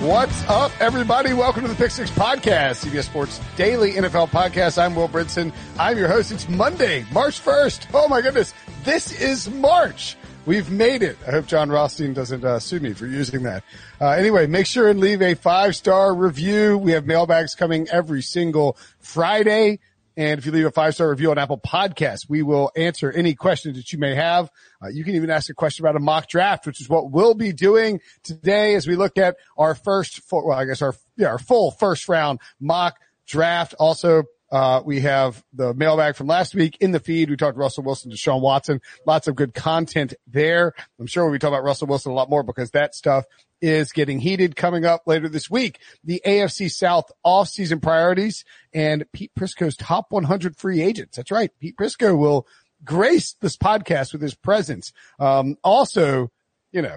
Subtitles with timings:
[0.00, 1.34] What's up, everybody?
[1.34, 4.82] Welcome to the Pick Six Podcast, CBS Sports Daily NFL Podcast.
[4.82, 5.52] I'm Will Brinson.
[5.78, 6.32] I'm your host.
[6.32, 7.88] It's Monday, March 1st.
[7.92, 8.54] Oh my goodness.
[8.82, 10.16] This is March.
[10.46, 11.18] We've made it.
[11.28, 13.62] I hope Jon Rothstein doesn't uh, sue me for using that.
[14.00, 16.78] Uh, anyway, make sure and leave a five star review.
[16.78, 19.80] We have mailbags coming every single Friday.
[20.16, 23.34] And if you leave a five star review on Apple Podcasts, we will answer any
[23.34, 24.50] questions that you may have.
[24.82, 27.34] Uh, you can even ask a question about a mock draft, which is what we'll
[27.34, 31.28] be doing today as we look at our first, full, well, I guess our, yeah,
[31.28, 33.74] our full first round mock draft.
[33.78, 37.30] Also, uh, we have the mailbag from last week in the feed.
[37.30, 38.80] We talked Russell Wilson to Sean Watson.
[39.06, 40.74] Lots of good content there.
[40.98, 43.24] I'm sure we'll be talking about Russell Wilson a lot more because that stuff
[43.60, 45.80] is getting heated coming up later this week.
[46.04, 51.16] The AFC South off-season priorities and Pete Prisco's top 100 free agents.
[51.16, 51.50] That's right.
[51.60, 52.46] Pete Prisco will
[52.84, 54.92] grace this podcast with his presence.
[55.18, 56.30] Um, also,
[56.72, 56.96] you know,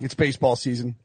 [0.00, 0.96] it's baseball season.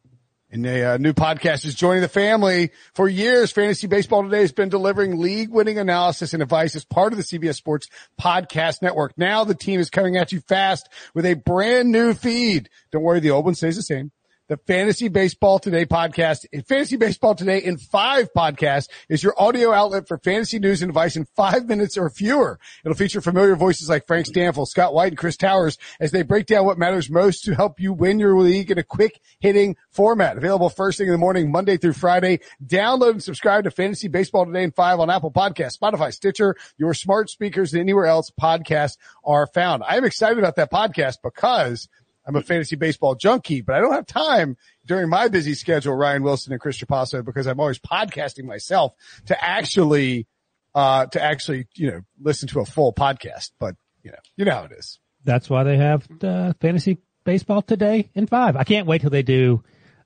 [0.51, 2.71] And a uh, new podcast is joining the family.
[2.93, 7.17] For years, Fantasy Baseball Today has been delivering league-winning analysis and advice as part of
[7.17, 7.87] the CBS Sports
[8.21, 9.17] Podcast Network.
[9.17, 12.69] Now the team is coming at you fast with a brand new feed.
[12.91, 14.11] Don't worry, the old one stays the same.
[14.47, 20.07] The Fantasy Baseball Today podcast, Fantasy Baseball Today in five podcast is your audio outlet
[20.07, 22.59] for fantasy news and advice in five minutes or fewer.
[22.83, 26.45] It'll feature familiar voices like Frank Stampfl, Scott White, and Chris Towers as they break
[26.45, 30.37] down what matters most to help you win your league in a quick hitting format.
[30.37, 32.39] Available first thing in the morning, Monday through Friday.
[32.63, 36.93] Download and subscribe to Fantasy Baseball Today in five on Apple Podcasts, Spotify, Stitcher, your
[36.93, 39.81] smart speakers, and anywhere else podcasts are found.
[39.87, 41.89] I'm excited about that podcast because
[42.25, 46.23] I'm a fantasy baseball junkie, but I don't have time during my busy schedule, Ryan
[46.23, 48.93] Wilson and Chris Trapasso, because I'm always podcasting myself
[49.27, 50.27] to actually,
[50.73, 53.51] uh, to actually, you know, listen to a full podcast.
[53.59, 54.99] But, you know, you know how it is.
[55.23, 58.55] That's why they have uh, fantasy baseball today in five.
[58.55, 59.63] I can't wait till they do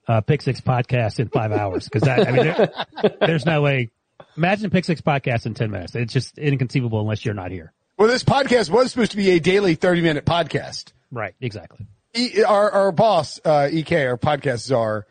[0.07, 3.89] uh, Pick Six podcast in five hours because that, I mean, there, there's no way.
[4.35, 5.95] Imagine Pick Six podcast in 10 minutes.
[5.95, 7.71] It's just inconceivable unless you're not here.
[7.97, 10.91] Well, this podcast was supposed to be a daily 30 minute podcast.
[11.11, 11.33] Right.
[11.41, 15.05] Exactly e, our our boss uh, Ek, our podcast czar,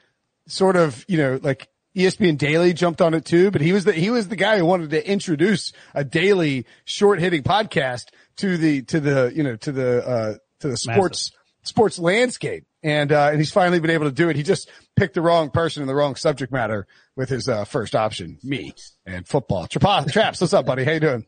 [0.47, 3.93] sort of you know like ESPN Daily jumped on it too, but he was the
[3.93, 8.07] he was the guy who wanted to introduce a daily short hitting podcast
[8.37, 11.69] to the to the you know to the uh, to the sports Massive.
[11.69, 14.37] sports landscape, and uh, and he's finally been able to do it.
[14.37, 17.95] He just picked the wrong person and the wrong subject matter with his uh, first
[17.97, 19.67] option, me and football.
[19.67, 20.85] Traps, Traps, what's up, buddy?
[20.85, 21.27] How you doing?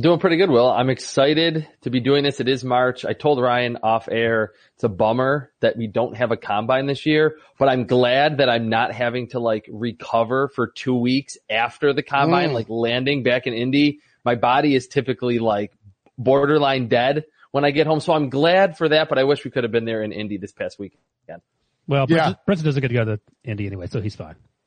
[0.00, 0.70] Doing pretty good, Will.
[0.70, 2.40] I'm excited to be doing this.
[2.40, 3.04] It is March.
[3.04, 7.04] I told Ryan off air, it's a bummer that we don't have a combine this
[7.04, 11.92] year, but I'm glad that I'm not having to like recover for two weeks after
[11.92, 12.54] the combine, mm.
[12.54, 14.00] like landing back in Indy.
[14.24, 15.72] My body is typically like
[16.16, 18.00] borderline dead when I get home.
[18.00, 20.38] So I'm glad for that, but I wish we could have been there in Indy
[20.38, 21.42] this past weekend.
[21.86, 22.34] Well, yeah.
[22.46, 24.36] Prince doesn't get to go to Indy anyway, so he's fine.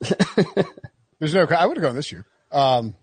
[1.19, 2.25] There's no, I would have gone this year.
[2.51, 2.95] Um,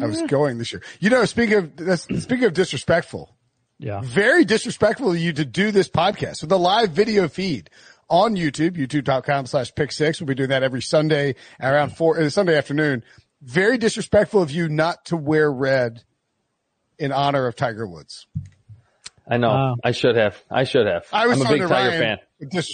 [0.00, 0.82] I was going this year.
[1.00, 3.34] You know, speaking of speaking of disrespectful,
[3.78, 7.70] yeah, very disrespectful of you to do this podcast with a live video feed
[8.10, 10.20] on YouTube, youtube.com slash pick six.
[10.20, 13.02] We'll be doing that every Sunday around four, uh, Sunday afternoon.
[13.40, 16.02] Very disrespectful of you not to wear red
[16.98, 18.26] in honor of Tiger Woods.
[19.30, 19.50] I know.
[19.50, 20.42] Uh, I should have.
[20.50, 21.06] I should have.
[21.12, 22.18] I was I'm a big Tiger Ryan, fan.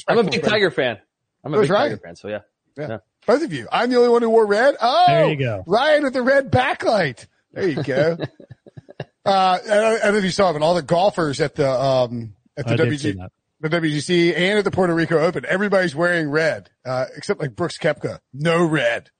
[0.09, 0.99] I'm a big Tiger fan.
[1.45, 1.91] I'm a big Ryan.
[1.91, 2.17] Tiger fan.
[2.17, 2.39] So yeah.
[2.79, 2.89] yeah.
[2.89, 2.99] yeah.
[3.27, 3.69] Both of you.
[3.73, 4.77] I'm the only one who wore red.
[4.81, 5.65] Oh, there you go.
[5.67, 7.27] Ryan with the red backlight.
[7.53, 8.19] There you go.
[9.25, 12.35] uh, I don't know if you saw it, but all the golfers at the, um,
[12.57, 13.17] at the WG,
[13.61, 17.79] the WGC and at the Puerto Rico Open, everybody's wearing red, uh, except like Brooks
[17.79, 18.19] Koepka.
[18.33, 19.11] No red.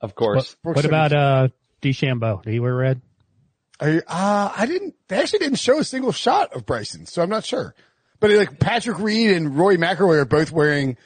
[0.00, 0.56] Of course.
[0.62, 1.48] What, what about, uh,
[1.82, 2.42] DeChambeau?
[2.42, 3.00] Did he wear red?
[3.80, 7.30] I, uh, I didn't, they actually didn't show a single shot of Bryson, so I'm
[7.30, 7.74] not sure.
[8.20, 10.96] But like Patrick Reed and Rory McIlroy are both wearing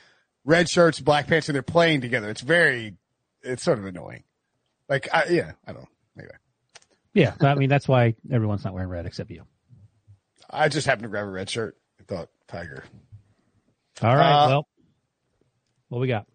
[0.47, 2.31] red shirts, black pants, and they're playing together.
[2.31, 2.95] It's very,
[3.43, 4.23] it's sort of annoying.
[4.89, 5.89] Like, I, yeah, I don't know.
[6.19, 6.35] Anyway.
[7.13, 9.43] Yeah, I mean that's why everyone's not wearing red except you.
[10.49, 11.77] I just happened to grab a red shirt.
[12.01, 12.85] I thought Tiger.
[14.03, 14.45] All right.
[14.45, 14.69] Uh, well,
[15.89, 16.27] what we got?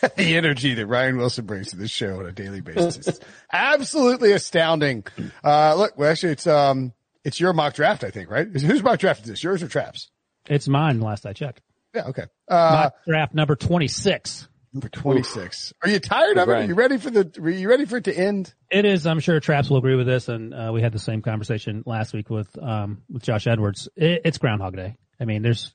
[0.16, 3.08] the energy that Ryan Wilson brings to this show on a daily basis.
[3.08, 3.20] is
[3.52, 5.04] absolutely astounding.
[5.42, 6.92] Uh, look, well, actually, it's, um,
[7.24, 8.46] it's your mock draft, I think, right?
[8.52, 9.42] Is- Whose mock draft is this?
[9.42, 10.10] Yours or Traps?
[10.46, 11.62] It's mine last I checked.
[11.94, 12.24] Yeah, okay.
[12.48, 12.54] Uh,
[12.84, 14.48] Mock draft number 26.
[14.72, 15.72] number 26.
[15.82, 16.52] Are you tired of it?
[16.52, 18.52] Are you ready for the, are you ready for it to end?
[18.70, 19.06] It is.
[19.06, 22.12] I'm sure Traps will agree with this, and uh, we had the same conversation last
[22.12, 23.88] week with um, with Josh Edwards.
[23.96, 24.96] It, it's Groundhog Day.
[25.20, 25.72] I mean, there's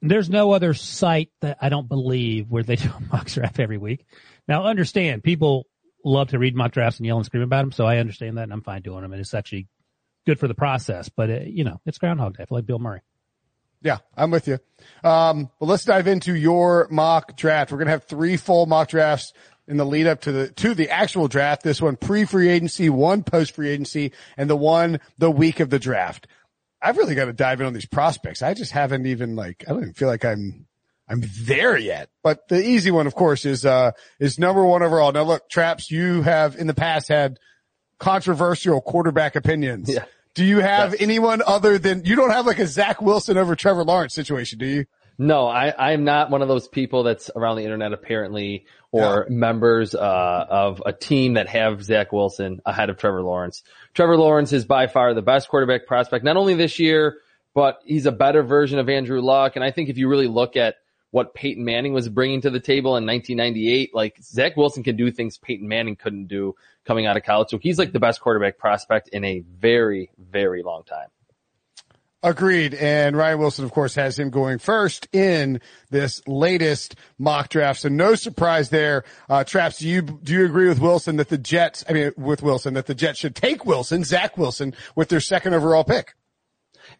[0.00, 3.78] there's no other site that I don't believe where they do a mock draft every
[3.78, 4.06] week.
[4.46, 5.66] Now, understand people
[6.04, 8.44] love to read mock drafts and yell and scream about them, so I understand that,
[8.44, 9.66] and I'm fine doing them, and it's actually
[10.26, 11.08] good for the process.
[11.08, 12.44] But uh you know, it's Groundhog Day.
[12.44, 13.00] I feel like Bill Murray.
[13.82, 14.58] Yeah, I'm with you.
[15.02, 17.72] Um, well, let's dive into your mock draft.
[17.72, 19.32] We're going to have three full mock drafts
[19.66, 21.62] in the lead up to the, to the actual draft.
[21.62, 26.26] This one pre-free agency, one post-free agency, and the one the week of the draft.
[26.80, 28.42] I've really got to dive in on these prospects.
[28.42, 30.66] I just haven't even like, I don't even feel like I'm,
[31.08, 32.08] I'm there yet.
[32.22, 35.12] But the easy one, of course, is, uh, is number one overall.
[35.12, 37.38] Now look, Traps, you have in the past had
[37.98, 39.88] controversial quarterback opinions.
[39.88, 40.04] Yeah.
[40.34, 41.02] Do you have Yes.
[41.02, 44.66] anyone other than, you don't have like a Zach Wilson over Trevor Lawrence situation, do
[44.66, 44.84] you?
[45.18, 49.94] No, I, I'm not one of those people that's around the internet apparently or members
[49.94, 53.62] uh, of a team that have Zach Wilson ahead of Trevor Lawrence.
[53.94, 57.18] Trevor Lawrence is by far the best quarterback prospect, not only this year,
[57.54, 59.54] but he's a better version of Andrew Luck.
[59.56, 60.76] And I think if you really look at
[61.12, 65.12] what Peyton Manning was bringing to the table in 1998, like Zach Wilson can do
[65.12, 67.50] things Peyton Manning couldn't do coming out of college.
[67.50, 71.08] So he's like the best quarterback prospect in a very, very long time.
[72.24, 72.74] Agreed.
[72.74, 75.60] And Ryan Wilson, of course, has him going first in
[75.90, 77.80] this latest mock draft.
[77.80, 79.04] So no surprise there.
[79.28, 82.42] Uh, Traps, do you, do you agree with Wilson that the Jets, I mean, with
[82.42, 86.14] Wilson, that the Jets should take Wilson, Zach Wilson, with their second overall pick?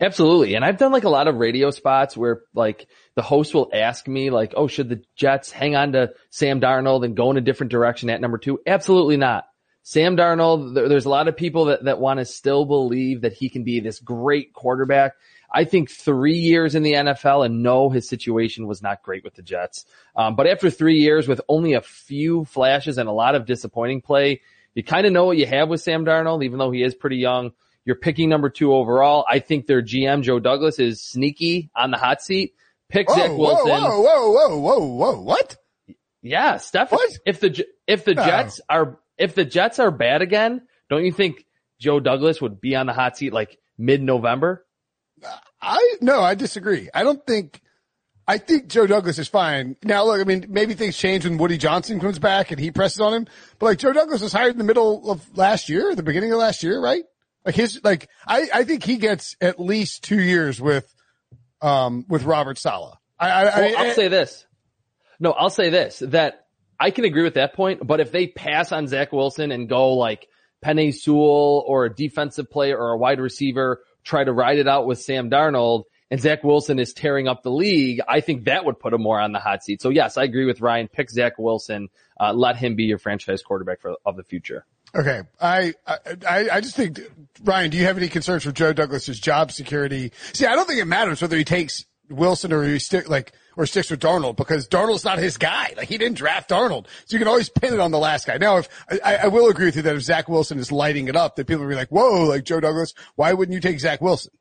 [0.02, 0.54] Absolutely.
[0.56, 4.08] And I've done like a lot of radio spots where like the host will ask
[4.08, 7.40] me like, oh, should the Jets hang on to Sam Darnold and go in a
[7.40, 8.58] different direction at number two?
[8.66, 9.46] Absolutely not.
[9.84, 13.32] Sam Darnold, there- there's a lot of people that, that want to still believe that
[13.32, 15.12] he can be this great quarterback.
[15.54, 19.34] I think three years in the NFL and no, his situation was not great with
[19.34, 19.84] the Jets.
[20.16, 24.00] Um, but after three years with only a few flashes and a lot of disappointing
[24.00, 24.40] play,
[24.75, 27.19] you kind of know what you have with Sam Darnold, even though he is pretty
[27.19, 27.52] young.
[27.84, 29.25] You're picking number two overall.
[29.29, 32.55] I think their GM, Joe Douglas, is sneaky on the hot seat.
[32.88, 33.69] Pick Whoa, Zach Wilson.
[33.69, 35.56] whoa, whoa, whoa, whoa, whoa, what?
[36.23, 36.93] Yeah, Steph.
[36.93, 37.11] What?
[37.26, 38.14] If the if the.
[38.14, 41.46] Jets are if the Jets are bad again, don't you think
[41.81, 44.64] Joe Douglas would be on the hot seat like mid November?
[45.61, 46.88] I, no, I disagree.
[46.93, 47.61] I don't think,
[48.26, 49.76] I think Joe Douglas is fine.
[49.84, 53.00] Now look, I mean, maybe things change when Woody Johnson comes back and he presses
[53.00, 53.26] on him,
[53.58, 56.38] but like Joe Douglas was hired in the middle of last year, the beginning of
[56.38, 57.05] last year, right?
[57.44, 60.92] Like his, like, I, I think he gets at least two years with,
[61.60, 62.96] um, with Robert Saleh.
[63.18, 64.46] I, I, I, Well, I'll say this.
[65.20, 66.46] No, I'll say this that
[66.78, 69.94] I can agree with that point, but if they pass on Zach Wilson and go
[69.94, 70.28] like
[70.64, 74.86] Penei Sewell or a defensive player or a wide receiver, try to ride it out
[74.86, 78.78] with Sam Darnold and Zach Wilson is tearing up the league, I think that would
[78.78, 79.80] put him more on the hot seat.
[79.80, 80.86] So yes, I agree with Ryan.
[80.88, 81.88] Pick Zach Wilson.
[82.20, 84.66] Uh, let him be your franchise quarterback for, of the future.
[84.94, 85.22] Okay.
[85.40, 87.00] I, I, I just think,
[87.42, 90.12] Ryan, do you have any concerns for Joe Douglas's job security?
[90.34, 93.66] See, I don't think it matters whether he takes Wilson or he stick, like, or
[93.66, 95.74] sticks with Darnold because Darnold's not his guy.
[95.76, 96.86] Like he didn't draft Darnold.
[97.06, 98.38] So you can always pin it on the last guy.
[98.38, 98.68] Now, if
[99.04, 101.46] I, I will agree with you that if Zach Wilson is lighting it up, that
[101.46, 104.32] people will be like, whoa, like Joe Douglas, why wouldn't you take Zach Wilson?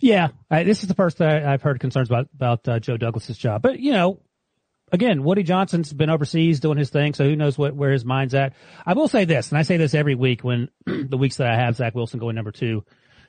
[0.00, 3.38] Yeah, I, this is the first I, I've heard concerns about about uh, Joe Douglas's
[3.38, 3.62] job.
[3.62, 4.20] But you know,
[4.94, 8.34] again, Woody Johnson's been overseas doing his thing, so who knows what where his mind's
[8.34, 8.54] at.
[8.86, 11.56] I will say this, and I say this every week when the weeks that I
[11.56, 12.84] have Zach Wilson going number two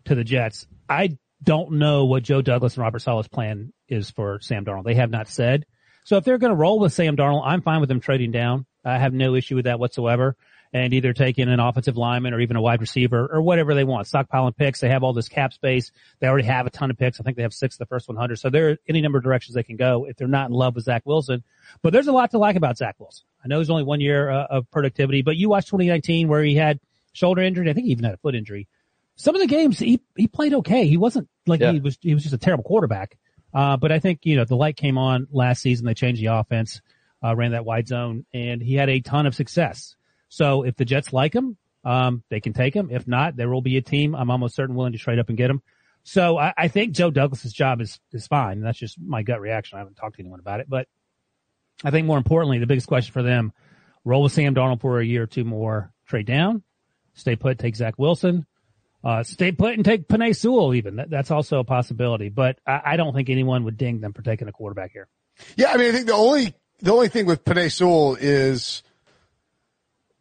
[0.06, 0.68] to the Jets.
[0.88, 4.86] I don't know what Joe Douglas and Robert Saleh's plan is for Sam Darnold.
[4.86, 5.66] They have not said.
[6.06, 8.66] So if they're going to roll with Sam Darnold, I'm fine with them trading down.
[8.84, 10.38] I have no issue with that whatsoever.
[10.76, 14.08] And either taking an offensive lineman or even a wide receiver or whatever they want.
[14.08, 14.82] Stockpiling picks.
[14.82, 15.90] They have all this cap space.
[16.20, 17.18] They already have a ton of picks.
[17.18, 18.38] I think they have six of the first 100.
[18.40, 20.76] So there are any number of directions they can go if they're not in love
[20.76, 21.46] with Zach Wilson.
[21.82, 23.26] But there's a lot to like about Zach Wilson.
[23.42, 26.56] I know he's only one year uh, of productivity, but you watched 2019 where he
[26.56, 26.82] had
[27.14, 27.70] shoulder injury.
[27.70, 28.68] I think he even had a foot injury.
[29.16, 30.88] Some of the games he, he played okay.
[30.88, 31.72] He wasn't like Yeah.
[31.72, 33.18] he was, he was just a terrible quarterback.
[33.54, 35.86] Uh, but I think, you know, the light came on last season.
[35.86, 36.82] They changed the offense,
[37.24, 39.96] uh, ran that wide zone and he had a ton of success.
[40.36, 42.90] So if the Jets like him, um, they can take him.
[42.92, 45.38] If not, there will be a team I'm almost certain willing to trade up and
[45.38, 45.62] get him.
[46.04, 48.60] So I, I think Joe Douglas's job is, is fine.
[48.60, 49.78] That's just my gut reaction.
[49.78, 50.90] I haven't talked to anyone about it, but
[51.86, 53.54] I think more importantly, the biggest question for them,
[54.04, 56.64] roll with Sam Darnold for a year or two more, trade down,
[57.14, 58.46] stay put, take Zach Wilson,
[59.06, 60.98] uh, stay put and take Penei Sewell even.
[60.98, 64.22] That, that's also a possibility, but I, I don't think anyone would ding them for
[64.22, 65.08] taking a quarterback here.
[65.56, 65.72] Yeah.
[65.72, 68.84] I mean, I think the only the only thing with Penei Sewell is,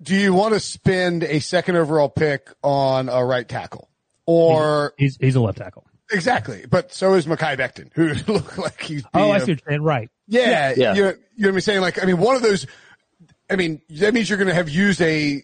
[0.05, 3.89] do you want to spend a second overall pick on a right tackle
[4.27, 5.85] or He's he's a left tackle.
[6.13, 6.65] exactly?
[6.71, 9.61] But so is Mekhi Becton, who looked like he's Oh, being I a- see what
[9.65, 9.83] you're saying.
[9.83, 10.11] Right.
[10.29, 10.95] yeah, Yeah.
[10.95, 11.81] You, know, you know what I'm saying?
[11.81, 12.67] Like, I mean, one of those.
[13.51, 15.43] I mean, that means you're going to have used a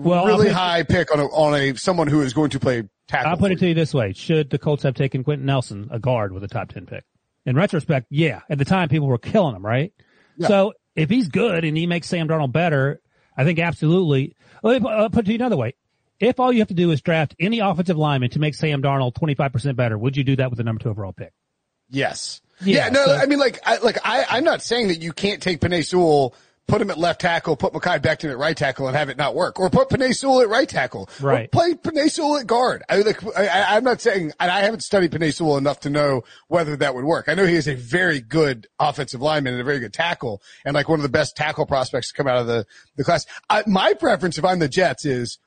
[0.00, 2.88] Well, really put- high pick on a on a someone who is going to play
[3.08, 3.30] tackle.
[3.30, 5.98] I'll put it to you this way: Should the Colts have taken Quenton Nelson, a
[5.98, 7.04] guard with a top ten pick?
[7.44, 8.40] In retrospect, yeah.
[8.50, 9.92] At the time, people were killing him, right?
[10.40, 13.00] So if he's good and he makes Sam Darnold better,
[13.36, 14.34] I think absolutely.
[14.62, 15.74] Let me put, uh, it to you another way:
[16.20, 19.14] If all you have to do is draft any offensive lineman to make Sam Darnold
[19.14, 21.32] twenty five percent better, would you do that with the number two overall pick?
[21.90, 22.40] Yes.
[22.62, 22.88] Yeah, Yeah.
[22.90, 25.60] no, so- I mean, like, I, like I, I'm not saying that you can't take
[25.60, 26.34] Penei Sewell,
[26.68, 29.34] put him at left tackle, put Mekhi Becton at right tackle, and have it not
[29.34, 31.52] work, or put Penei Sewell at right tackle, Or Right.
[31.52, 32.82] play Penei Sewell at guard.
[32.88, 36.24] I like, I, I'm not saying, and I haven't studied Penei Sewell enough to know
[36.48, 37.28] whether that would work.
[37.28, 40.74] I know he is a very good offensive lineman and a very good tackle, and
[40.74, 43.26] like one of the best tackle prospects to come out of the the class.
[43.48, 45.38] I, my preference, if I'm the Jets, is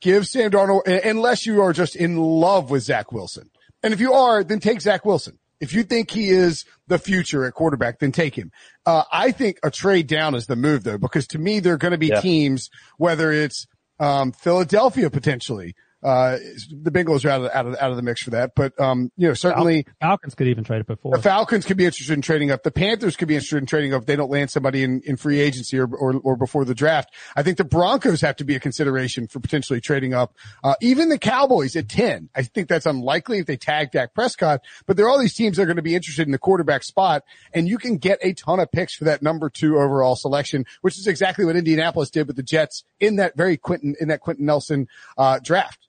[0.00, 3.50] give Sam Darnold, unless you are just in love with Zach Wilson.
[3.82, 5.38] And if you are, then take Zach Wilson.
[5.60, 8.50] If you think he is the future at quarterback, then take him.
[8.84, 11.78] Uh, I think a trade down is the move though, because to me, there are
[11.78, 12.20] going to be Yeah.
[12.20, 13.66] teams, whether it's,
[13.98, 15.74] um, Philadelphia potentially,
[16.06, 16.38] uh,
[16.70, 19.10] the Bengals are out of, out of, out of the mix for that, but, um,
[19.16, 21.16] you know, certainly, Falcons could even trade it before.
[21.16, 22.62] the Falcons could be interested in trading up.
[22.62, 25.16] The Panthers could be interested in trading up if they don't land somebody in, in
[25.16, 27.12] free agency or, or, or before the draft.
[27.34, 30.34] I think the Broncos have to be a consideration for potentially trading up.
[30.62, 32.30] Uh, even the Cowboys at 10.
[32.34, 35.56] I think that's unlikely if they tag Dak Prescott, but there are all these teams
[35.56, 38.32] that are going to be interested in the quarterback spot and you can get a
[38.32, 42.26] ton of picks for that number two overall selection, which is exactly what Indianapolis did
[42.26, 45.88] with the Jets in that very Quenton, in that Quenton Nelson, uh, draft.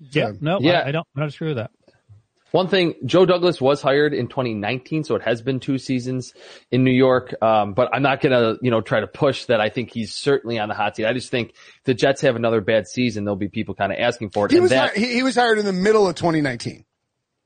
[0.00, 0.80] Yeah, no, Yeah.
[0.80, 1.06] I, I don't.
[1.16, 1.70] I don't disagree with that.
[2.52, 6.34] One thing, Joe Douglas was hired in 2019, so it has been two seasons
[6.72, 7.32] in New York.
[7.40, 9.60] Um, but I'm not gonna, you know, try to push that.
[9.60, 11.06] I think he's certainly on the hot seat.
[11.06, 13.98] I just think if the Jets have another bad season, there'll be people kind of
[14.00, 14.50] asking for it.
[14.50, 16.84] He and was, that, hi- he, he was hired in the middle of 2019,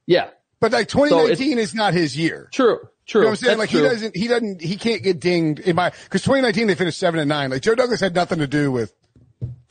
[0.06, 2.48] yeah, but like it's- 2019 is not his year.
[2.50, 3.20] true, true.
[3.20, 3.58] You know what I'm saying?
[3.58, 3.82] That's Like true.
[3.82, 7.20] he doesn't, he doesn't, he can't get dinged in my, cause 2019 they finished seven
[7.20, 7.50] and nine.
[7.50, 8.94] Like Joe Douglas had nothing to do with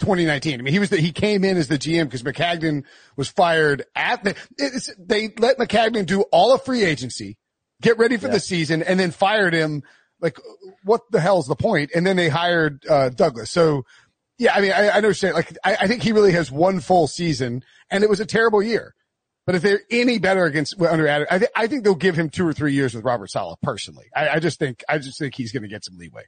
[0.04, 0.60] 2019.
[0.60, 2.84] I mean, he was the, he came in as the GM because Maccagnan
[3.16, 7.38] was fired at the, it's, they let Maccagnan do all of free agency,
[7.82, 8.34] get ready for Yeah.
[8.34, 9.84] the season and then fired him.
[10.20, 10.38] Like
[10.84, 11.92] what the hell's the point?
[11.96, 13.50] And then they hired, uh, Douglas.
[13.52, 13.84] So
[14.38, 15.36] yeah, I mean, I, I understand.
[15.36, 18.62] Like I, I think he really has one full season and it was a terrible
[18.62, 18.94] year.
[19.46, 22.30] But if they're any better against under Adam, I, th- I think they'll give him
[22.30, 24.06] two or three years with Robert Saleh personally.
[24.16, 26.24] I, I just think I just think he's going to get some leeway.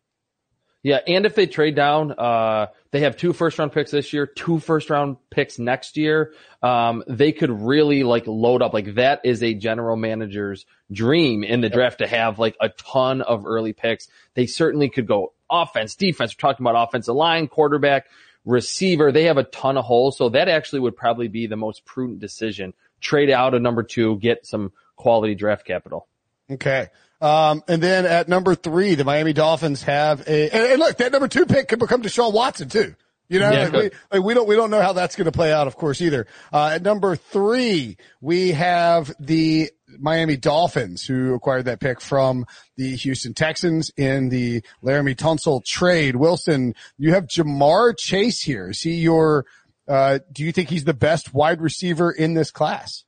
[0.86, 4.28] Yeah, and if they trade down, uh, they have two first round picks this year,
[4.28, 6.34] two first round picks next year.
[6.62, 8.72] Um, they could really like load up.
[8.72, 13.24] Like that is a general manager's dream in the draft to have like a ton
[13.24, 14.10] of early picks.
[14.36, 16.36] They certainly could go offense, defense.
[16.36, 18.06] We're talking about offensive line, quarterback,
[18.46, 19.12] receiver.
[19.12, 20.20] They have a ton of holes.
[20.20, 22.76] So that actually would probably be the most prudent decision.
[23.02, 26.08] Trade out a number two, get some quality draft capital.
[26.52, 26.90] Okay.
[27.22, 31.12] Um, and then at number three, the Miami Dolphins have a, and, and look, that
[31.12, 32.96] number two pick could become Deshaun Watson too.
[33.28, 35.32] You know, Yeah, like we, like we don't, we don't know how that's going to
[35.32, 36.28] play out, of course, either.
[36.54, 42.46] Uh, at number three, we have the Miami Dolphins who acquired that pick from
[42.78, 46.18] the Houston Texans in the Laremy Tunsil trade.
[46.18, 48.70] Wilson, you have Ja'Marr Chase here.
[48.70, 49.46] Is he your,
[49.88, 53.05] uh, do you think he's the best wide receiver in this class?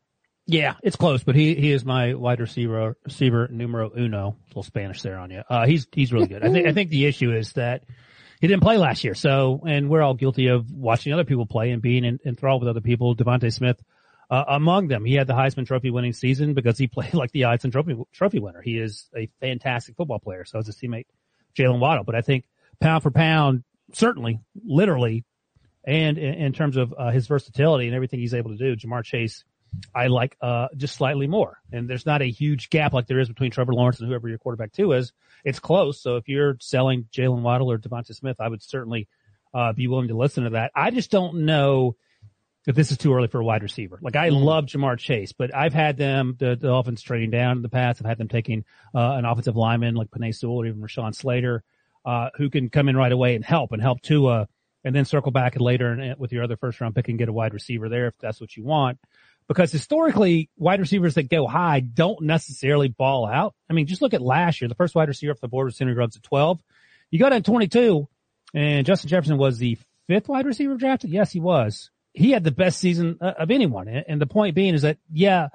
[0.47, 4.29] Yeah, it's close, but he he is my wide receiver receiver numero uno.
[4.29, 5.43] A little Spanish there on you.
[5.49, 6.43] Uh, he's he's really good.
[6.43, 7.83] I think I think the issue is that
[8.39, 9.13] he didn't play last year.
[9.13, 12.69] So, and we're all guilty of watching other people play and being in, enthralled with
[12.69, 13.15] other people.
[13.15, 13.81] DeVonta Smith,
[14.29, 17.41] uh, among them, he had the Heisman Trophy winning season because he played like the
[17.41, 18.61] Heisman Trophy Trophy winner.
[18.61, 20.45] He is a fantastic football player.
[20.45, 21.07] So is his teammate
[21.57, 22.03] Jalen Waddle.
[22.03, 22.45] But I think
[22.79, 23.63] pound for pound,
[23.93, 25.25] certainly, literally,
[25.83, 29.03] and in, in terms of uh, his versatility and everything he's able to do, Ja'Marr
[29.03, 29.43] Chase.
[29.93, 31.59] I like uh just slightly more.
[31.71, 34.37] And there's not a huge gap like there is between Trevor Lawrence and whoever your
[34.37, 35.13] quarterback two is.
[35.43, 36.01] It's close.
[36.01, 39.07] So if you're selling Jalen Waddle or Devonta Smith, I would certainly
[39.53, 40.71] uh be willing to listen to that.
[40.75, 41.95] I just don't know
[42.65, 43.97] if this is too early for a wide receiver.
[44.01, 47.63] Like I love Ja'Marr Chase, but I've had them the, the Dolphins trading down in
[47.63, 48.01] the past.
[48.01, 51.63] I've had them taking uh, an offensive lineman like Penei Sewell or even Rashawn Slater,
[52.05, 54.49] uh, who can come in right away and help and help Tua
[54.83, 57.33] and then circle back later and with your other first round pick and get a
[57.33, 58.97] wide receiver there if that's what you want
[59.47, 63.55] because historically wide receivers that go high don't necessarily ball out.
[63.69, 64.67] I mean, just look at last year.
[64.67, 66.59] The first wide receiver off the board was Henry Ruggs at 12.
[67.11, 68.07] You go down to 22
[68.53, 69.77] and Justin Jefferson was the
[70.07, 71.11] fifth wide receiver drafted.
[71.11, 71.91] Yes, he was.
[72.13, 73.87] He had the best season uh, of anyone.
[73.87, 75.49] And and the point being is that, yeah,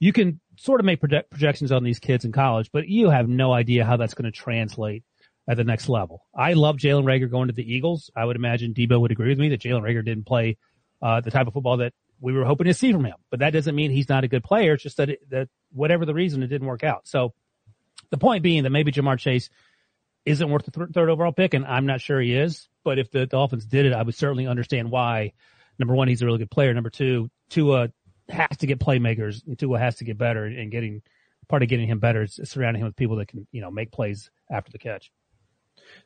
[0.00, 3.28] you can sort of make project- projections on these kids in college, but you have
[3.28, 5.04] no idea how that's going to translate
[5.48, 6.24] at the next level.
[6.34, 8.10] I love Jalen Reagor going to the Eagles.
[8.14, 10.56] I would imagine Debo would agree with me that Jalen Reagor didn't play
[11.00, 13.16] uh, the type of football that we were hoping to see from him.
[13.30, 14.74] But that doesn't mean he's not a good player.
[14.74, 17.06] It's just that it, that whatever the reason, it didn't work out.
[17.06, 17.34] So
[18.10, 19.50] the point being that maybe Ja'Marr Chase
[20.24, 22.68] isn't worth the th- third overall pick, and I'm not sure he is.
[22.84, 25.32] But if the Dolphins did it, I would certainly understand why.
[25.78, 26.72] Number one, he's a really good player.
[26.72, 27.88] Number two, Tua
[28.28, 29.42] has to get playmakers.
[29.58, 31.02] Tua has to get better, and getting
[31.48, 33.90] part of getting him better is surrounding him with people that can, you know, make
[33.90, 35.10] plays after the catch.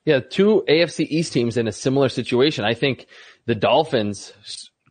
[0.04, 2.64] Yeah, two AFC East teams in a similar situation.
[2.64, 3.06] I think
[3.44, 4.32] the Dolphins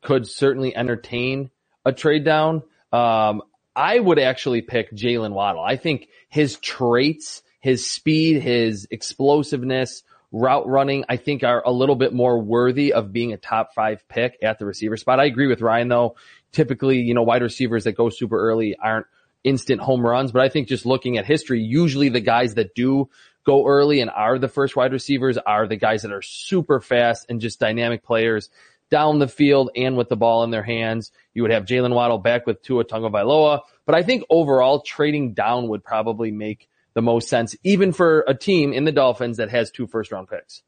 [0.06, 1.50] could certainly entertain
[1.84, 2.64] a trade down.
[2.94, 3.42] Um,
[3.76, 5.64] I would actually pick Jalen Waddle.
[5.64, 11.96] I think his traits, his speed, his explosiveness, route running, I think are a little
[11.96, 15.20] bit more worthy of being a top five pick at the receiver spot.
[15.20, 16.16] I agree with Ryan though.
[16.52, 19.08] Typically, you know, wide receivers that go super early aren't
[19.44, 23.10] instant home runs, but I think just looking at history, usually the guys that do
[23.46, 27.26] go early and are the first wide receivers are the guys that are super fast
[27.30, 28.50] and just dynamic players
[28.92, 31.12] down the field and with the ball in their hands.
[31.34, 35.68] You would have Jalen Waddle back with Tua Tagovailoa, but I think overall trading down
[35.70, 39.70] would probably make the most sense, even for a team in the Dolphins that has
[39.70, 40.64] two first round picks.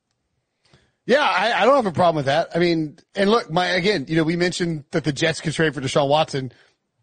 [1.05, 2.49] Yeah, I, I don't have a problem with that.
[2.53, 5.73] I mean, and look, my again, you know, we mentioned that the Jets could trade
[5.73, 6.51] for Deshaun Watson.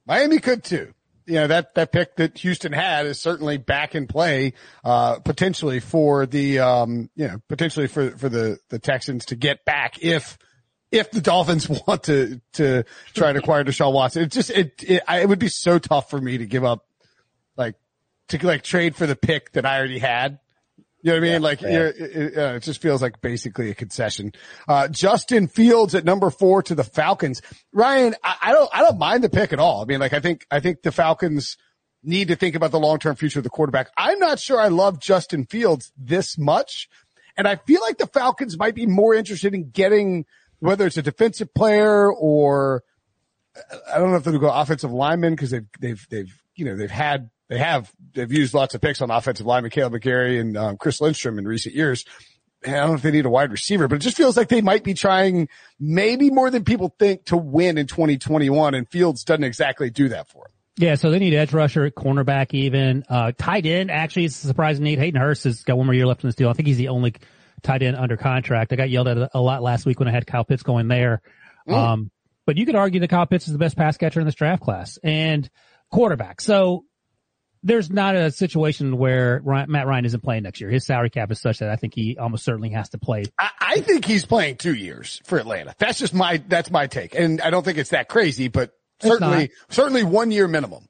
[0.07, 0.93] Miami could too.
[1.27, 4.53] You know, that, that pick that Houston had is certainly back in play,
[4.85, 9.65] uh, potentially for the, um, you know, potentially for, for the, the Texans to get
[9.65, 10.37] back if,
[10.95, 14.23] if the Dolphins want to, to try and acquire Deshaun Watson.
[14.23, 16.87] It just, it, it, I, it would be so tough for me to give up,
[17.57, 17.75] like,
[18.29, 20.39] to like trade for the pick that I already had.
[21.03, 21.33] You know what I mean?
[21.33, 24.33] Yeah, like, it, it, uh, it, just feels like basically a concession.
[24.67, 27.43] Uh, Justin Fields at number four to the Falcons.
[27.73, 29.83] Ryan, I, I, don't, I don't mind the pick at all.
[29.83, 31.59] I mean, like, I think, I think the Falcons
[32.03, 33.91] need to think about the long-term future of the quarterback.
[33.99, 36.89] I'm not sure I love Justin Fields this much.
[37.37, 40.25] And I feel like the Falcons might be more interested in getting,
[40.65, 42.83] whether it's a defensive player or
[43.93, 46.91] I don't know if they'll go offensive lineman because they've, they've, they've, you know, they've
[46.91, 50.77] had they have they've used lots of picks on offensive lineman, Kaleb McGary and um,
[50.79, 52.07] Chris Lindstrom in recent years.
[52.65, 54.49] And I don't know if they need a wide receiver, but it just feels like
[54.49, 58.73] they might be trying maybe more than people think to win in 2021.
[58.73, 60.53] And Fields doesn't exactly do that for them.
[60.77, 63.91] Yeah, so they need edge rusher, cornerback, even uh, tight end.
[63.91, 64.99] Actually, it's a surprising need.
[64.99, 66.49] Hayden Hurst has got one more year left in this deal.
[66.49, 67.15] I think he's the only
[67.65, 68.73] tight end under contract.
[68.73, 71.23] I got yelled at a lot last week when I had Kyle Pitts going there.
[71.69, 71.75] Mm.
[71.75, 72.11] Um,
[72.47, 74.63] but you could argue that Kyle Pitts is the best pass catcher in this draft
[74.63, 75.49] class and
[75.91, 76.41] quarterback.
[76.41, 76.85] So
[77.63, 80.69] there's not a situation where Ryan, Matt Ryan isn't playing next year.
[80.69, 83.25] His salary cap is such that I think he almost certainly has to play.
[83.39, 85.75] I, I, think he's playing two years for Atlanta.
[85.79, 87.15] That's just my, that's my take.
[87.15, 90.87] And I don't think it's that crazy, but certainly, certainly one year minimum.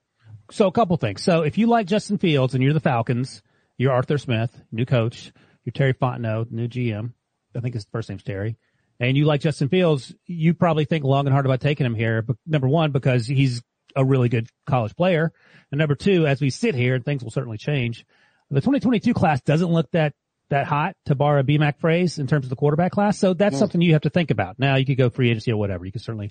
[0.50, 1.22] So a couple things.
[1.22, 3.40] So if you like Justin Fields and you're the Falcons,
[3.78, 5.32] you're Arthur Smith, new coach,
[5.64, 7.12] you're Terry Fontenot, new GM.
[7.56, 8.56] I think his first name's Terry.
[9.00, 12.22] And you like Justin Fields, you probably think long and hard about taking him here.
[12.22, 13.62] But number one, because he's
[13.96, 15.32] a really good college player.
[15.70, 18.06] And number two, as we sit here, and things will certainly change,
[18.50, 20.12] the 2022 class doesn't look that
[20.50, 23.18] that hot to borrow a BMAC phrase in terms of the quarterback class.
[23.18, 23.58] So that's mm.
[23.58, 24.58] something you have to think about.
[24.58, 25.86] Now you could go free agency or whatever.
[25.86, 26.30] You can certainly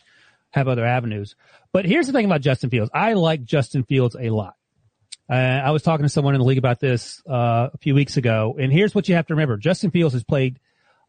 [0.51, 1.35] have other avenues.
[1.71, 2.91] But here's the thing about Justin Fields.
[2.93, 4.53] I like Justin Fields a lot.
[5.33, 8.17] Uh, I was talking to someone in the league about this uh, a few weeks
[8.17, 10.59] ago, and here's what you have to remember: Justin Fields has played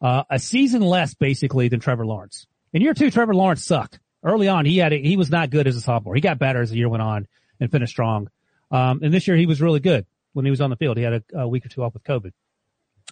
[0.01, 2.47] uh, a season less basically than Trevor Lawrence.
[2.73, 5.67] In year two, Trevor Lawrence sucked early on, he had a, he was not good
[5.67, 6.15] as a sophomore.
[6.15, 7.29] He got better as the year went on
[7.61, 8.31] and finished strong.
[8.71, 10.97] Um, and this year he was really good when he was on the field.
[10.97, 12.33] He had a, a week or two off with COVID.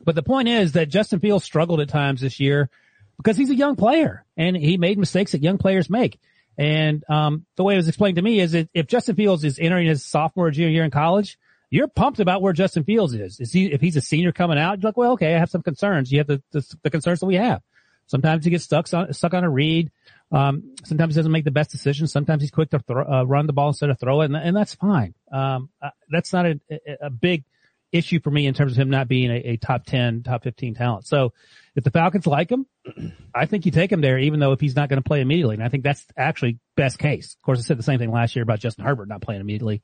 [0.03, 2.71] But the point is that Justin Fields struggled at times this year
[3.19, 6.19] because he's a young player and he made mistakes that young players make.
[6.59, 9.59] And um, the way it was explained to me is that if Justin Fields is
[9.59, 11.39] entering his sophomore or junior year in college,
[11.71, 13.41] you're pumped about where Justin Fields is.
[13.41, 14.79] Is he if he's a senior coming out?
[14.79, 16.13] You're like, well, okay, I have some concerns.
[16.13, 17.63] You have the the, the concerns that we have.
[18.07, 19.91] Sometimes he gets stuck on stuck on a read.
[20.31, 22.07] Um, sometimes he doesn't make the best decision.
[22.07, 24.57] Sometimes he's quick to throw, uh, run the ball instead of throw it, and, and
[24.57, 25.15] that's fine.
[25.31, 26.61] Um, uh, that's not a,
[27.01, 27.45] a, big
[27.93, 30.75] issue for me in terms of him not being a, a, top 10, top 15
[30.75, 31.07] talent.
[31.07, 31.33] So
[31.77, 32.67] if the Falcons like him,
[33.35, 35.55] I think you take him there, even though if he's not going to play immediately.
[35.55, 37.35] And I think that's actually best case.
[37.35, 39.83] Of course, I said the same thing last year about Justin Herbert not playing immediately.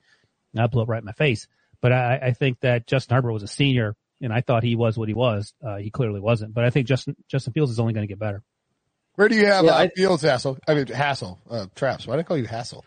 [0.54, 1.46] And I blew up right in my face.
[1.80, 4.98] But I, I think that Justin Herbert was a senior and I thought he was
[4.98, 5.52] what he was.
[5.64, 8.18] Uh, he clearly wasn't, but I think Justin, Justin Fields is only going to get
[8.18, 8.42] better.
[9.14, 10.58] Where do you have yeah, uh, I, Fields Hassel?
[10.66, 12.06] I mean Hassel, uh, Traps.
[12.06, 12.84] Why did I call you Hassel?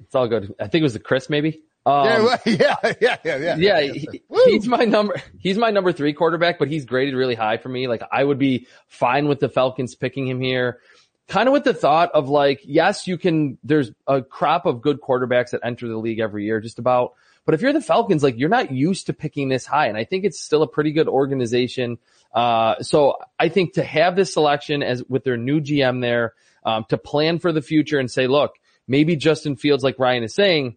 [0.00, 0.54] It's all good.
[0.58, 1.62] I think it was the Chris maybe.
[1.86, 3.56] Um, yeah, yeah, yeah, yeah, yeah.
[3.56, 5.22] Yeah, he, he's my number.
[5.38, 7.86] He's my number three quarterback, but he's graded really high for me.
[7.86, 10.80] Like I would be fine with the Falcons picking him here.
[11.28, 15.00] kind of with the thought of like, yes, you can, there's a crop of good
[15.00, 17.14] quarterbacks that enter the league every year, just about.
[17.44, 19.86] But if you're the Falcons, like you're not used to picking this high.
[19.86, 21.98] And I think it's still a pretty good organization.
[22.32, 26.84] Uh, so I think to have this selection as with their new GM there, um,
[26.88, 28.56] to plan for the future and say, look,
[28.88, 30.76] maybe Justin Fields, like Ryan is saying,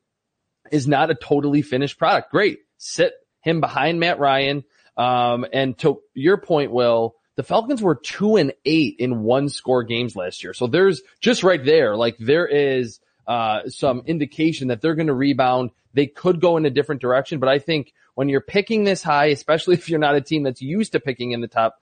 [0.72, 2.32] is not a totally finished product.
[2.32, 2.60] Great.
[2.78, 4.64] Sit him behind Matt Ryan.
[4.98, 9.84] Um, and to your point, Will, the Falcons were two and eight in one score
[9.84, 10.54] games last year.
[10.54, 15.14] So there's just right there, like there is, uh, some indication that they're going to
[15.14, 15.72] rebound.
[15.94, 19.28] They could go in a different direction, but I think when you're picking this high,
[19.28, 21.82] especially if you're not a team that's used to picking in the top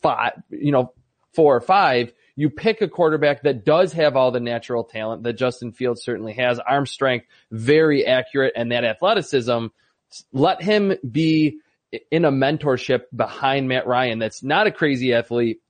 [0.00, 0.92] five, you know,
[1.32, 5.34] four or five, you pick a quarterback that does have all the natural talent that
[5.34, 9.66] Justin Fields certainly has, arm strength, very accurate, and that athleticism.
[10.32, 11.60] Let him be
[12.10, 15.60] in a mentorship behind Matt Ryan that's not a crazy athlete,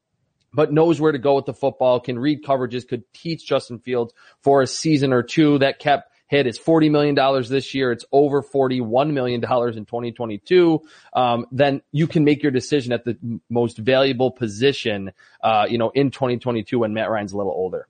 [0.55, 4.15] but knows where to go with the football, can read coverages, could teach Justin Fields
[4.41, 5.59] for a season or two.
[5.59, 7.15] That kept hit is $40 million
[7.49, 7.93] this year.
[7.93, 10.83] It's over $41 million in 2022.
[11.13, 13.17] Um, then you can make your decision at the
[13.51, 17.89] most valuable position, uh, you know, in 2022 when Matt Ryan's a little older.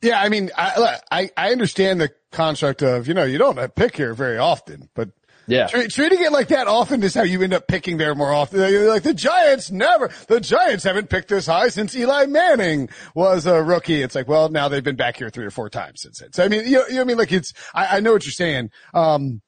[0.00, 3.96] Yeah, I mean, I, I, I understand the construct of, you know, you don't pick
[3.96, 5.10] here very often, but
[5.48, 5.66] yeah.
[5.66, 8.60] Treating it like that often is how you end up picking there more often.
[8.60, 13.62] Like the Giants never, the Giants haven't picked this high since Eli Manning was a
[13.62, 14.02] rookie.
[14.02, 16.32] It's like, well, now they've been back here three or four times since then.
[16.32, 17.18] So I mean, you know, you know I mean?
[17.18, 18.70] Like it's, I, I know what you're saying.
[18.94, 19.40] Um,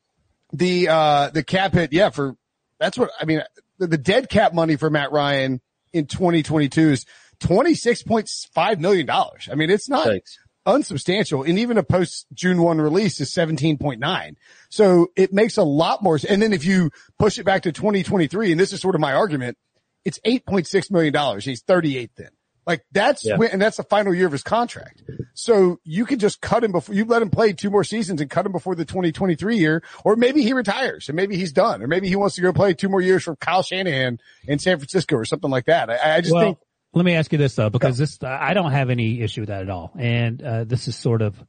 [0.53, 2.37] the, uh, the cap hit, yeah, for,
[2.79, 3.43] that's what, I mean,
[3.79, 5.61] the, the dead cap money for Matt Ryan
[5.93, 7.07] in 2022 is
[7.41, 9.09] $26.5 million.
[9.11, 14.37] I mean, it's not, Thanks unsubstantial and even a post June 1 release is 17.9.
[14.69, 16.19] So it makes a lot more.
[16.29, 19.15] And then if you push it back to 2023, and this is sort of my
[19.15, 19.57] argument,
[20.05, 21.41] it's $8.6 million.
[21.41, 22.31] He's 38 then.
[22.67, 23.37] Like that's yeah.
[23.37, 25.03] when, and that's the final year of his contract.
[25.35, 28.31] So you can just cut him before you let him play two more seasons and
[28.31, 31.87] cut him before the 2023 year, or maybe he retires and maybe he's done, or
[31.87, 35.17] maybe he wants to go play two more years for Kyle Shanahan in San Francisco
[35.17, 35.91] or something like that.
[35.91, 36.59] I, I just well, think
[36.93, 38.05] let me ask you this though, because yeah.
[38.05, 39.93] this, I don't have any issue with that at all.
[39.99, 41.43] And, uh, this is sort of,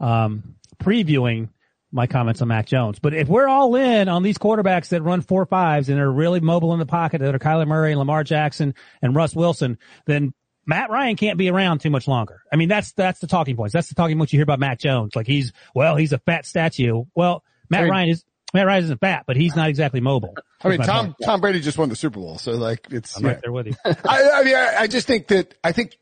[0.00, 1.48] um, previewing
[1.92, 2.98] my comments on Mac Jones.
[2.98, 6.40] But if we're all in on these quarterbacks that run four fives and are really
[6.40, 10.34] mobile in the pocket that are Kyler Murray and Lamar Jackson and Russ Wilson, then
[10.66, 12.42] Matt Ryan can't be around too much longer.
[12.52, 13.72] I mean, that's, that's the talking points.
[13.72, 15.14] That's the talking points you hear about Mac Jones.
[15.14, 17.04] Like he's, well, he's a fat statue.
[17.14, 20.34] Well, Matt Ryan is, Matt Ryan isn't fat, but he's not exactly mobile.
[20.62, 23.16] I mean, Tom Tom Brady just won the Super Bowl, so like it's.
[23.16, 23.30] I'm yeah.
[23.32, 23.74] right there with you.
[23.84, 25.98] I, I mean, I, I just think that I think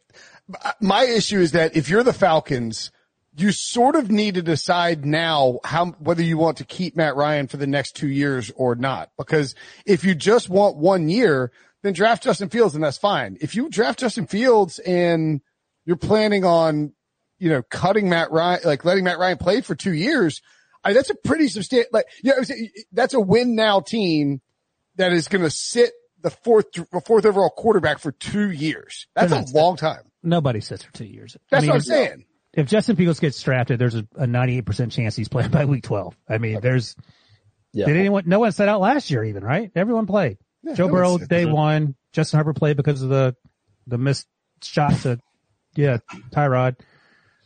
[0.80, 2.92] my issue is that if you're the Falcons,
[3.36, 7.48] you sort of need to decide now how whether you want to keep Matt Ryan
[7.48, 9.10] for the next two years or not.
[9.16, 9.54] Because
[9.86, 11.50] if you just want one year,
[11.82, 13.38] then draft Justin Fields and that's fine.
[13.40, 15.40] If you draft Justin Fields and
[15.86, 16.92] you're planning on,
[17.38, 20.42] you know, cutting Matt Ryan, like letting Matt Ryan play for two years,
[20.84, 22.34] I, that's a pretty substantial, like, yeah,
[22.92, 24.40] that's a win now team
[24.96, 25.92] that is going to sit
[26.22, 26.66] the fourth,
[27.04, 29.06] fourth overall quarterback for two years.
[29.14, 30.02] That's a long time.
[30.22, 31.36] Nobody sits for two years.
[31.50, 32.24] That's I mean, what I'm saying.
[32.52, 36.16] If Justin Fields gets drafted, there's a, a 98% chance he's playing by week 12.
[36.28, 36.62] I mean, okay.
[36.62, 36.96] there's,
[37.72, 37.86] yeah.
[37.86, 39.70] did anyone, no one set out last year even, right?
[39.74, 40.38] Everyone played.
[40.62, 41.96] Yeah, Joe no Burrow day one.
[42.12, 43.34] Justin Herbert played because of the,
[43.86, 44.28] the missed
[44.62, 45.18] shot to,
[45.74, 45.98] yeah,
[46.30, 46.76] Tyrod.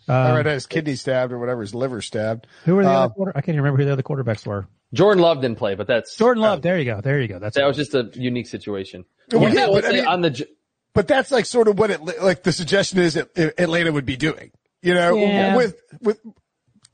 [0.09, 2.47] Um, right, his kidney stabbed or whatever, his liver stabbed.
[2.65, 3.33] Who were the uh, other quarter?
[3.35, 4.69] I can't even remember who the other quarterbacks were.
[4.95, 6.59] Jordan Love didn't play, but that's Jordan Love.
[6.59, 7.01] Uh, there you go.
[7.01, 7.39] There you go.
[7.39, 9.05] That's that was just a unique situation.
[9.33, 10.47] Well, yeah, but, I mean, on the,
[10.95, 12.45] but that's like sort of what it like.
[12.45, 14.53] The suggestion is that Atlanta would be doing.
[14.83, 15.57] You know, yeah.
[15.57, 16.21] with with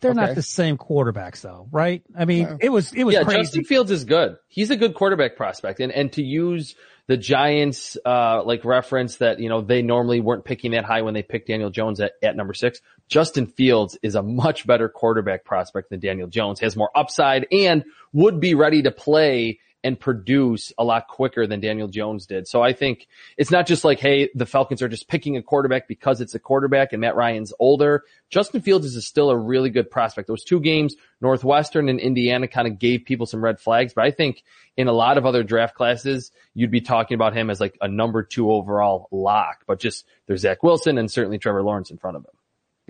[0.01, 0.20] they're okay.
[0.20, 2.03] not the same quarterbacks though, right?
[2.16, 2.59] I mean, no.
[2.61, 3.25] it was it was yeah.
[3.25, 3.42] crazy.
[3.42, 4.37] Justin Fields is good.
[4.48, 6.75] He's a good quarterback prospect, and and to use
[7.09, 11.15] the Giants, uh, like reference that, you know, they normally weren't picking that high when
[11.15, 12.81] they picked Daniel Jones at, at number six.
[13.09, 17.85] Justin Fields is a much better quarterback prospect than Daniel Jones, has more upside and
[18.12, 22.47] would be ready to play and produce a lot quicker than Daniel Jones did.
[22.47, 25.88] So I think it's not just like, hey, the Falcons are just picking a quarterback
[25.88, 28.05] because it's a quarterback and Matt Ryan's older.
[28.31, 30.29] Justin Fields is still a really good prospect.
[30.29, 34.11] Those two games, Northwestern and Indiana kind of gave people some red flags, but I
[34.11, 34.45] think
[34.77, 37.88] in a lot of other draft classes, you'd be talking about him as like a
[37.88, 42.16] number two overall lock, but just there's Zach Wilson and certainly Trevor Lawrence in front
[42.16, 42.33] of him.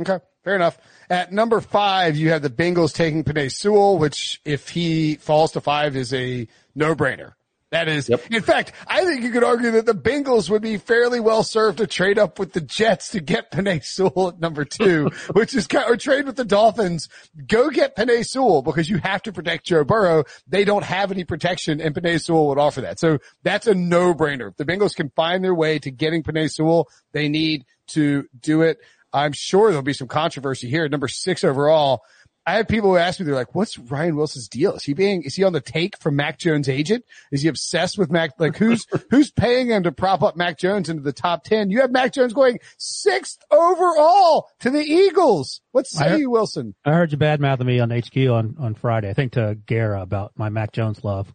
[0.00, 0.24] Okay.
[0.42, 0.76] Fair enough.
[1.08, 5.60] At number five, you have the Bengals taking Penei Sewell, which if he falls to
[5.60, 7.32] five is a no brainer.
[7.70, 8.26] That is, Yep.
[8.30, 11.78] in fact, I think you could argue that the Bengals would be fairly well served
[11.78, 15.66] to trade up with the Jets to get Penei Sewell at number two, which is
[15.66, 17.08] kind or trade with the Dolphins.
[17.46, 20.24] Go get Penei Sewell because you have to protect Joe Burrow.
[20.46, 23.00] They don't have any protection and Penei Sewell would offer that.
[23.00, 24.50] So that's a no-brainer.
[24.50, 28.60] If the Bengals can find their way to getting Penei Sewell, they need to do
[28.60, 28.80] it.
[29.14, 30.84] I'm sure there'll be some controversy here.
[30.84, 32.02] At number six overall.
[32.44, 34.74] I have people who ask me, they're like, what's Ryan Wilson's deal?
[34.74, 37.04] Is he being, is he on the take from Mac Jones agent?
[37.30, 38.32] Is he obsessed with Mac?
[38.38, 41.70] Like who's, who's paying him to prop up Mac Jones into the top 10?
[41.70, 45.60] You have Mac Jones going sixth overall to the Eagles.
[45.70, 46.74] What say heard- you, Wilson?
[46.84, 49.08] I heard you bad mouthing me on HQ on, on Friday.
[49.08, 51.32] I think to Gara about my Mac Jones love.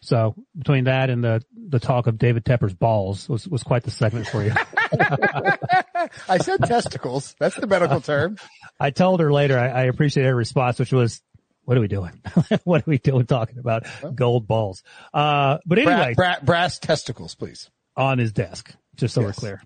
[0.00, 3.90] So between that and the, the talk of David Tepper's balls was, was quite the
[3.90, 4.52] segment for you.
[6.28, 7.34] I said testicles.
[7.40, 8.36] That's the medical term.
[8.80, 11.20] I told her later, I, I appreciate her response, which was,
[11.64, 12.22] what are we doing?
[12.64, 14.82] what are we doing talking about gold balls?
[15.12, 17.70] Uh, but anyway, bra- brass testicles, please.
[17.96, 19.62] on his desk, just so we're clear.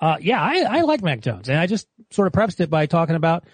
[0.00, 2.86] Uh, yeah, I, I like Mac Jones and I just sort of prefaced it by
[2.86, 3.44] talking about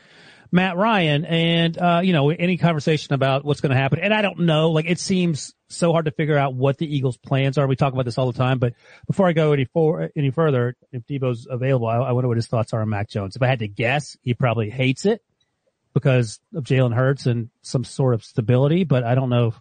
[0.51, 3.99] Matt Ryan and, uh, you know, any conversation about what's going to happen.
[3.99, 7.17] And I don't know, like it seems so hard to figure out what the Eagles
[7.19, 7.67] plans are.
[7.67, 8.75] We talk about this all the time, but
[9.07, 12.47] before I go any for, any further, if Debo's available, I, I wonder what his
[12.47, 13.37] thoughts are on Mac Jones.
[13.37, 15.23] If I had to guess, he probably hates it
[15.93, 19.61] because of Jalen Hurts and some sort of stability, but I don't know if,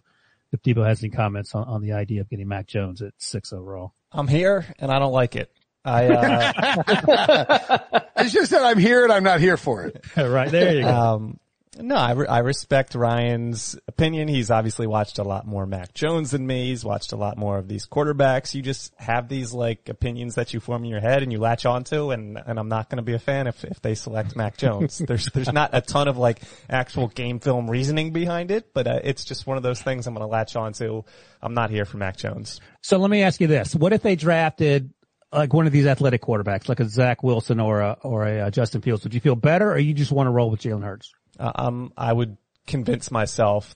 [0.52, 3.52] if Debo has any comments on, on the idea of getting Mac Jones at six
[3.52, 3.92] overall.
[4.10, 5.52] I'm here and I don't like it.
[5.84, 7.78] I, uh,
[8.16, 10.04] I should have said I'm here and I'm not here for it.
[10.16, 10.88] right there you go.
[10.88, 11.40] um,
[11.80, 14.26] no, I, re- I respect Ryan's opinion.
[14.26, 16.68] He's obviously watched a lot more Mac Jones than me.
[16.68, 18.54] He's watched a lot more of these quarterbacks.
[18.54, 21.66] You just have these like opinions that you form in your head and you latch
[21.66, 24.56] onto and, and I'm not going to be a fan if, if they select Mac
[24.56, 24.98] Jones.
[25.06, 29.00] there's, there's not a ton of like actual game film reasoning behind it, but uh,
[29.04, 31.02] it's just one of those things I'm going to latch onto.
[31.40, 32.60] I'm not here for Mac Jones.
[32.82, 34.92] So let me ask you this: What if they drafted
[35.32, 38.50] like one of these athletic quarterbacks, like a Zach Wilson or a or a uh,
[38.50, 39.04] Justin Fields?
[39.04, 41.12] Would you feel better, or you just want to roll with Jalen Hurts?
[41.38, 42.36] Uh, um, I would
[42.66, 43.74] convince myself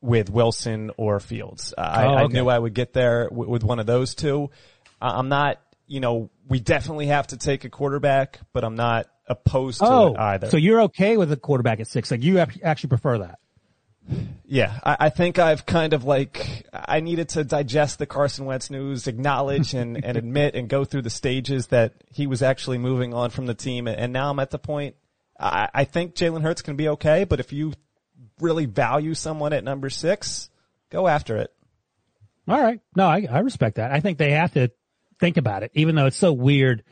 [0.00, 1.74] with Wilson or Fields.
[1.76, 2.32] Uh, I, Oh, I okay.
[2.34, 4.50] knew I would get there w- with one of those two.
[5.00, 9.06] Uh, I'm not, you know, we definitely have to take a quarterback, but I'm not
[9.26, 10.50] opposed to Oh, it either.
[10.50, 12.10] so you're okay with a quarterback at six?
[12.10, 13.38] Like you actually prefer that?
[14.44, 18.70] Yeah, I, I think I've kind of like, I needed to digest the Carson Wentz
[18.70, 23.14] news, acknowledge and, and admit and go through the stages that he was actually moving
[23.14, 23.86] on from the team.
[23.86, 24.96] And now I'm at the point,
[25.38, 27.74] I, I think Jalen Hurts can be okay, but if you
[28.40, 30.50] really value someone at number six,
[30.90, 31.52] go after it.
[32.48, 33.92] All right, no, I, I respect that.
[33.92, 34.72] I think they have to
[35.20, 36.82] think about it, even though it's so weird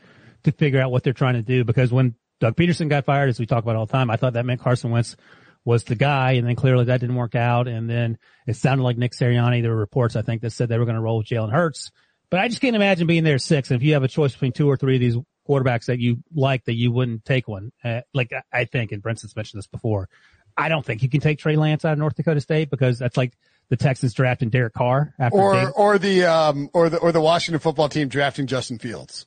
[0.43, 1.65] to figure out what they're trying to do.
[1.65, 4.33] Because when Doug Pederson got fired, as we talk about all the time, I thought
[4.33, 5.17] that meant Carson Wentz
[5.65, 7.67] was the guy, and then clearly that didn't work out.
[7.67, 8.17] And then
[8.47, 9.61] it sounded like Nick Sirianni.
[9.61, 11.91] There were reports, I think, that said they were going to roll with Jalen Hurts.
[12.29, 13.71] But I just can't imagine being there six.
[13.71, 15.17] And if you have a choice between two or three of these
[15.47, 17.71] quarterbacks that you like, that you wouldn't take one.
[17.83, 20.07] Uh, like I- think, and Brinson's mentioned this before.
[20.55, 23.17] I don't think you can take Trey Lance out of North Dakota State because that's
[23.17, 23.33] like
[23.69, 27.59] the Texans drafting Derek Carr after Or, or the, um, or the, or the Washington
[27.59, 29.25] football team drafting Justin Fields.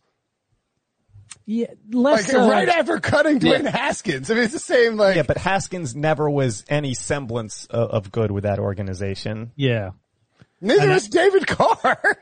[1.46, 2.48] Yeah, Like so.
[2.48, 3.70] right after cutting Dwayne Yeah.
[3.70, 4.30] Haskins.
[4.30, 8.12] I mean, it's the same, like, Yeah, but Haskins never was any semblance of, of
[8.12, 9.50] good with that organization.
[9.56, 9.90] yeah,
[10.60, 12.18] neither is David Carr.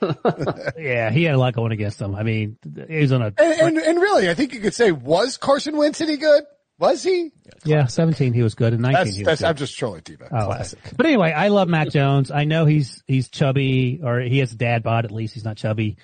[0.78, 2.14] yeah, he had a lot going against him.
[2.14, 2.56] I mean,
[2.88, 5.76] he was on a And, and, and really, I think you could say, was Carson
[5.76, 6.44] Wentz any good?
[6.78, 7.30] Was he?
[7.64, 9.46] yeah, seventeen he was good, and nineteen That's, he was that's, good.
[9.48, 10.28] I'm just trolling T-Bag.
[10.32, 10.46] Oh, okay.
[10.46, 10.78] classic.
[10.96, 12.32] But anyway, I love Mac Jones.
[12.32, 15.04] I know he's he's chubby, or he has a dad bod.
[15.04, 15.98] At least he's not chubby,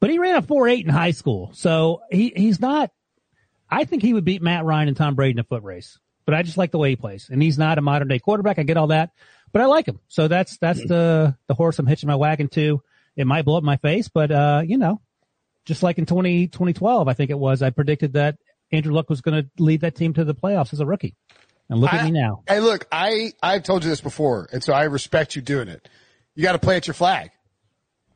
[0.00, 2.90] but he ran a four eight in high school, so he he's not.
[3.68, 5.98] I think he would beat Matt Ryan and Tom Brady in a foot race.
[6.26, 8.58] But I just like the way he plays, and he's not a modern day quarterback.
[8.58, 9.10] I get all that,
[9.52, 10.00] but I like him.
[10.08, 12.82] So that's that's the the horse I'm hitching my wagon to.
[13.16, 15.00] It might blow up my face, but uh, you know,
[15.64, 18.38] just like in 20, 2012, I think it was, I predicted that
[18.72, 21.16] Andrew Luck was going to lead that team to the playoffs as a rookie.
[21.68, 22.42] And look at me now.
[22.48, 25.88] Hey, look, I, I've told you this before, and so I respect you doing it.
[26.34, 27.30] You got to play at your flag.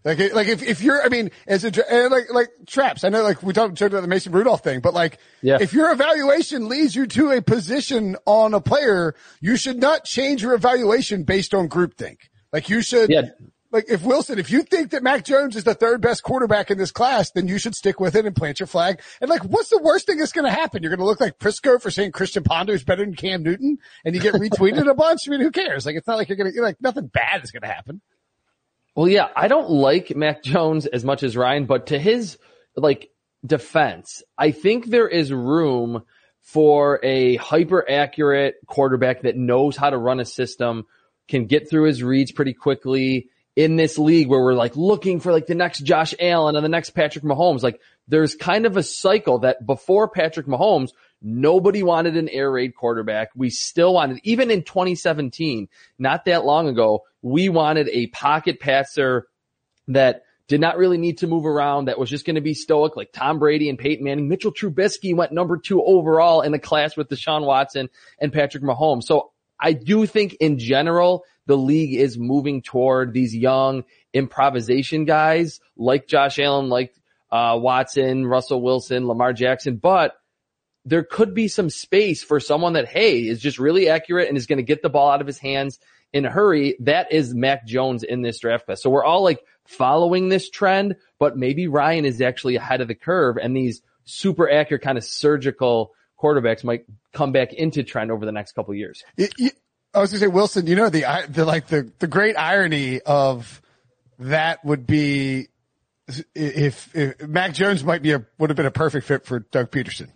[0.05, 1.71] Like, like if, if you're, I mean, as a,
[2.11, 4.93] like, like traps, I know like we talked talked about the Mason Rudolph thing, but
[4.93, 5.59] like, Yeah.
[5.61, 10.43] if your evaluation leads you to a position on a player, you should not change
[10.43, 12.19] your evaluation based on groupthink.
[12.53, 13.23] Like you should, Yeah.
[13.73, 16.77] like if Wilson, if you think that Mac Jones is the third best quarterback in
[16.77, 19.01] this class, then you should stick with it and plant your flag.
[19.23, 20.83] And like, what's the worst thing that's going to happen?
[20.83, 23.79] You're going to look like Prisco for saying Christian Ponder is better than Cam Newton
[24.05, 25.21] and you get retweeted a bunch.
[25.27, 25.87] I mean, who cares?
[25.87, 28.03] Like, it's not like you're going to, like, nothing bad is going to happen.
[28.95, 32.39] Well, yeah, I don't like Mac Jones as much as Ryan, but to his
[32.77, 33.11] like
[33.45, 36.05] defense, I think there is room
[36.41, 40.85] for a hyper accurate quarterback that knows how to run a system,
[41.27, 45.33] can get through his reads pretty quickly, in this league where we're like looking for
[45.33, 47.63] like the next Josh Allen and the next Patrick Mahomes.
[47.63, 50.91] Like there's kind of a cycle that before Patrick Mahomes,
[51.25, 53.31] nobody wanted an air raid quarterback.
[53.35, 59.27] We still wanted, even in 2017, not that long ago, we wanted a pocket passer
[59.89, 62.97] that did not really need to move around, that was just going to be stoic
[62.97, 64.29] like Tom Brady and Peyton Manning.
[64.29, 69.05] Mitchell Trubisky went number two overall in the class with Deshaun Watson and Patrick Mahomes.
[69.05, 75.61] So I do think in general, the league is moving toward these young improvisation guys
[75.77, 76.95] like Josh Allen, like
[77.31, 80.15] uh, Watson, Russell Wilson, Lamar Jackson, but
[80.85, 84.47] there could be some space for someone that, hey, is just really accurate and is
[84.47, 85.79] going to get the ball out of his hands
[86.13, 86.77] in a hurry.
[86.81, 88.83] That is Mac Jones in this draft class.
[88.83, 92.95] So we're all like following this trend, but maybe Ryan is actually ahead of the
[92.95, 95.93] curve and these super accurate kind of surgical
[96.23, 99.03] quarterbacks might come back into trend over the next couple years.
[99.19, 103.63] I was gonna say, Wilson, you know, the, the, like the, the great irony of
[104.19, 105.49] that would be
[106.35, 109.71] if, if Mac Jones might be a, would have been a perfect fit for Doug
[109.71, 110.11] Pederson.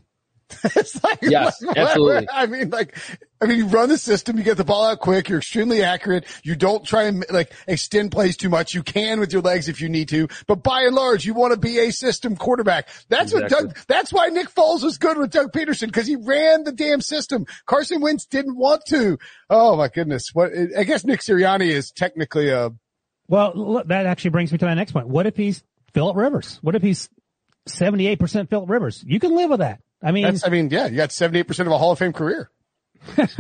[0.77, 2.29] it's like, yes, what, absolutely.
[2.33, 2.97] I mean, like,
[3.41, 6.25] I mean, you run the system, you get the ball out quick, you're extremely accurate,
[6.43, 8.75] you don't try and like extend plays too much.
[8.75, 11.53] You can with your legs if you need to, but by and large, you want
[11.53, 12.89] to be a system quarterback.
[13.09, 13.67] That's exactly.
[13.67, 16.73] what Doug, that's why Nick Foles was good with Doug Pederson because he ran the
[16.73, 17.47] damn system.
[17.67, 19.19] Carson Wentz didn't want to.
[19.51, 20.31] Oh my goodness.
[20.33, 22.71] What, I guess Nick Sirianni is technically a.
[23.29, 25.09] Well, look, that actually brings me to my next point.
[25.09, 26.59] What if he's Philip Rivers?
[26.63, 27.11] What if he's
[27.69, 29.05] 78% Philip Rivers?
[29.07, 29.81] You can live with that.
[30.03, 32.51] I mean, That's, I mean, yeah, you got 78% of a Hall of Fame career.
[33.17, 33.33] but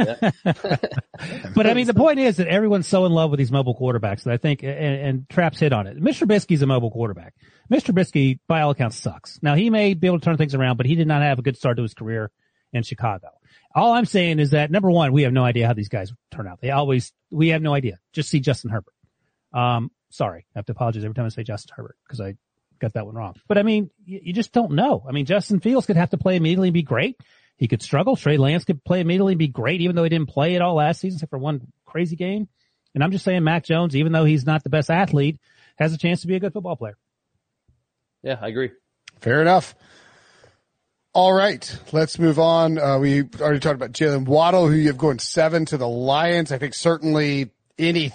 [1.67, 4.33] I mean, the point is that everyone's so in love with these mobile quarterbacks that
[4.33, 6.01] I think, and, and Traps hit on it.
[6.01, 6.27] Mr.
[6.27, 7.35] Trubisky's a mobile quarterback.
[7.71, 7.93] Mr.
[7.93, 9.39] Trubisky, by all accounts, sucks.
[9.43, 11.43] Now he may be able to turn things around, but he did not have a
[11.43, 12.31] good start to his career
[12.73, 13.29] in Chicago.
[13.75, 16.47] All I'm saying is that number one, we have no idea how these guys turn
[16.47, 16.61] out.
[16.61, 17.99] They always, we have no idea.
[18.13, 18.95] Just see Justin Herbert.
[19.53, 22.35] Um, sorry, I have to apologize every time I say Justin Herbert because I
[22.79, 23.35] got that one wrong.
[23.47, 25.05] But I mean, you, you, just don't know.
[25.09, 27.17] I mean, Justin Fields could have to play immediately and be great.
[27.57, 28.17] He could struggle.
[28.17, 30.77] Trey Lance could play immediately and be great, even though he didn't play at all
[30.77, 32.49] last season except for one crazy game.
[32.95, 35.39] And I'm just saying Mac Jones, even though he's not the best athlete,
[35.77, 36.97] has a chance to be a good football player.
[38.23, 38.71] Yeah, I agree.
[39.21, 39.75] Fair enough.
[41.15, 42.79] All right, let's move on.
[42.79, 46.53] Uh, we already talked about Jaylen Waddle, who you have going seven to the Lions.
[46.53, 48.13] I think certainly any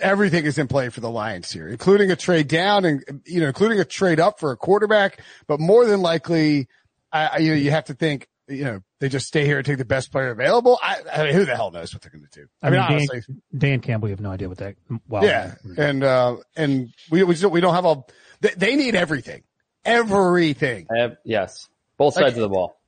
[0.00, 3.48] everything is in play for the Lions here, including a trade down and you know,
[3.48, 5.20] including a trade up for a quarterback.
[5.46, 6.68] But more than likely,
[7.12, 9.78] I, you know, you have to think, you know, they just stay here and take
[9.78, 10.78] the best player available.
[10.82, 12.46] I, I mean, who the hell knows what they're going to do?
[12.62, 14.76] I, I mean, mean, honestly, Dan, Dan, Campbell, we have no idea what that.
[15.08, 18.04] Well, yeah, and uh, and we we don't, we don't have a.
[18.40, 19.42] They, they need everything,
[19.84, 20.86] everything.
[20.94, 22.78] Have, yes, both sides like, of the ball.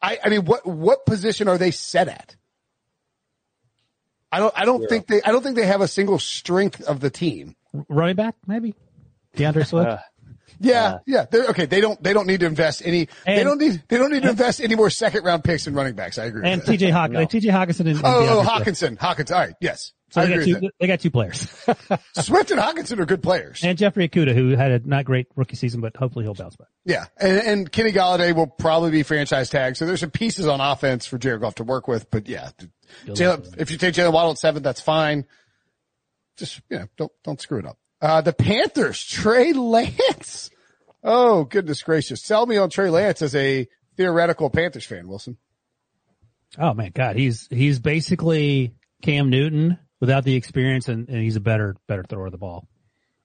[0.00, 2.36] I, I mean, what what position are they set at?
[4.32, 4.54] I don't.
[4.56, 4.88] I don't Zero.
[4.88, 5.22] think they.
[5.22, 7.54] I don't think they have a single strength of the team.
[7.88, 8.74] Running back, maybe
[9.36, 9.88] D'Andre Swift.
[9.88, 9.98] Uh,
[10.58, 11.26] yeah, yeah.
[11.30, 11.66] They're okay.
[11.66, 12.02] They don't.
[12.02, 13.08] They don't need to invest any.
[13.26, 13.82] And, they don't need.
[13.88, 16.18] They don't need to invest any more second round picks in running backs.
[16.18, 16.48] I agree.
[16.48, 16.90] And T.J.
[16.90, 17.24] Hawk, no.
[17.24, 17.48] T.J.
[17.48, 17.80] Hockenson.
[17.80, 18.96] And, and oh, oh Hockenson.
[18.96, 19.32] Hockenson.
[19.32, 19.54] All right.
[19.60, 19.92] Yes.
[20.12, 21.40] So they got, two, they got two players.
[22.12, 23.64] Swift and Hockenson are good players.
[23.64, 26.68] And Jeffrey Okudah, who had a not great rookie season, but hopefully he'll bounce back.
[26.84, 27.06] Yeah.
[27.18, 29.78] And, and Kenny Golladay will probably be franchise tagged.
[29.78, 32.10] So there's some pieces on offense for Jared Goff to work with.
[32.10, 32.50] But yeah,
[33.06, 35.26] Jaylen, if you take Jaylen Waddle at seven, that's fine.
[36.36, 37.78] Just, you know, don't, don't screw it up.
[38.00, 40.50] Uh, the Panthers, Trey Lance.
[41.04, 42.22] Oh, goodness gracious.
[42.22, 45.36] Sell me on Trey Lance as a theoretical Panthers fan, Wilson.
[46.58, 51.40] Oh man, God, he's, he's basically Cam Newton without the experience and, and he's a
[51.40, 52.68] better, better thrower of the ball.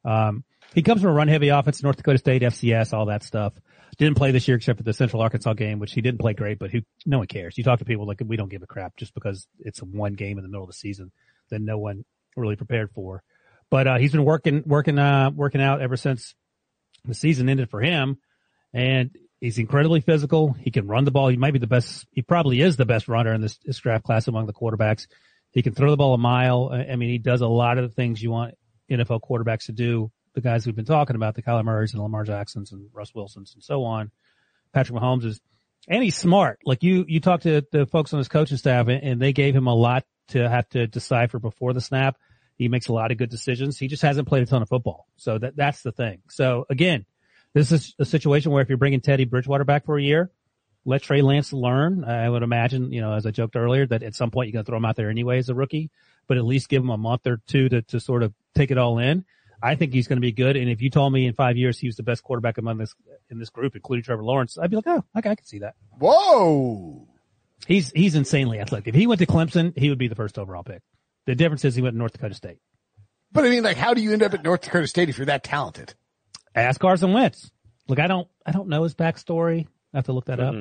[0.05, 3.53] Um, he comes from a run heavy offense, North Dakota State, FCS, all that stuff.
[3.97, 6.59] Didn't play this year except for the Central Arkansas game, which he didn't play great,
[6.59, 7.57] but who, no one cares.
[7.57, 10.13] You talk to people like, we don't give a crap just because it's a one
[10.13, 11.11] game in the middle of the season
[11.49, 12.05] that no one
[12.35, 13.23] really prepared for.
[13.71, 16.35] But, uh, he's been working, working, uh, working out ever since
[17.05, 18.17] the season ended for him.
[18.73, 20.53] And he's incredibly physical.
[20.53, 21.29] He can run the ball.
[21.29, 22.05] He might be the best.
[22.11, 25.07] He probably is the best runner in this, this draft class among the quarterbacks.
[25.51, 26.69] He can throw the ball a mile.
[26.71, 28.55] I mean, he does a lot of the things you want
[28.91, 30.11] NFL quarterbacks to do.
[30.37, 33.55] The guys we've been talking about, the Kyler Murrays and Lamar Jacksons and Russ Wilsons
[33.55, 34.11] and so on.
[34.71, 35.41] Patrick Mahomes is,
[35.87, 36.59] and he's smart.
[36.63, 39.55] Like you, you talked to the folks on his coaching staff and, and they gave
[39.55, 42.17] him a lot to have to decipher before the snap.
[42.55, 43.79] He makes a lot of good decisions.
[43.79, 45.07] He just hasn't played a ton of football.
[45.15, 46.19] So that, that's the thing.
[46.29, 47.07] So again,
[47.55, 50.29] this is a situation where if you're bringing Teddy Bridgewater back for a year,
[50.85, 52.03] let Trey Lance learn.
[52.03, 54.65] I would imagine, you know, as I joked earlier, that at some point you're going
[54.65, 55.89] to throw him out there anyway as a rookie,
[56.27, 58.77] but at least give him a month or two to, to sort of take it
[58.77, 59.25] all in.
[59.61, 60.55] I think he's going to be good.
[60.55, 62.93] And if you told me in five years he was the best quarterback among this,
[63.29, 65.75] in this group, including Trevor Lawrence, I'd be like, oh, okay, I can see that.
[65.97, 67.07] Whoa.
[67.65, 68.87] He's, he's insanely athletic.
[68.87, 70.81] If he went to Clemson, he would be the first overall pick.
[71.25, 72.59] The difference is he went to North Dakota State.
[73.31, 75.25] But I mean, like, how do you end up at North Dakota State if you're
[75.25, 75.93] that talented?
[76.55, 77.51] Ask Carson Wentz.
[77.87, 79.67] Look, I don't, I don't know his backstory.
[79.93, 80.53] I have to look that up.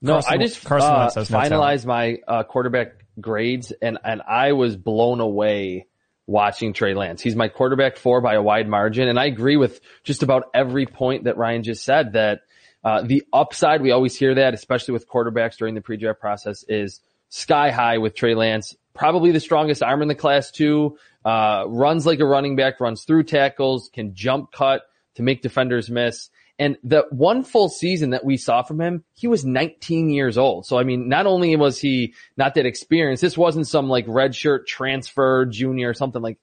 [0.00, 4.20] No, Carson- I just Carson uh, Wentz has finalized my uh, quarterback grades, and and
[4.22, 5.86] I was blown away
[6.26, 7.20] watching Trey Lance.
[7.20, 10.86] He's my quarterback four by a wide margin, and I agree with just about every
[10.86, 12.12] point that Ryan just said.
[12.12, 12.42] That
[12.84, 17.00] uh, the upside, we always hear that, especially with quarterbacks during the pre-draft process, is
[17.28, 18.76] sky high with Trey Lance.
[18.94, 20.98] Probably the strongest arm in the class too.
[21.24, 24.82] Uh, runs like a running back, runs through tackles, can jump cut
[25.14, 26.30] to make defenders miss.
[26.62, 30.64] And the one full season that we saw from him, he was 19 years old.
[30.64, 34.32] So I mean, not only was he not that experienced, this wasn't some like red
[34.32, 36.38] shirt transfer junior or something like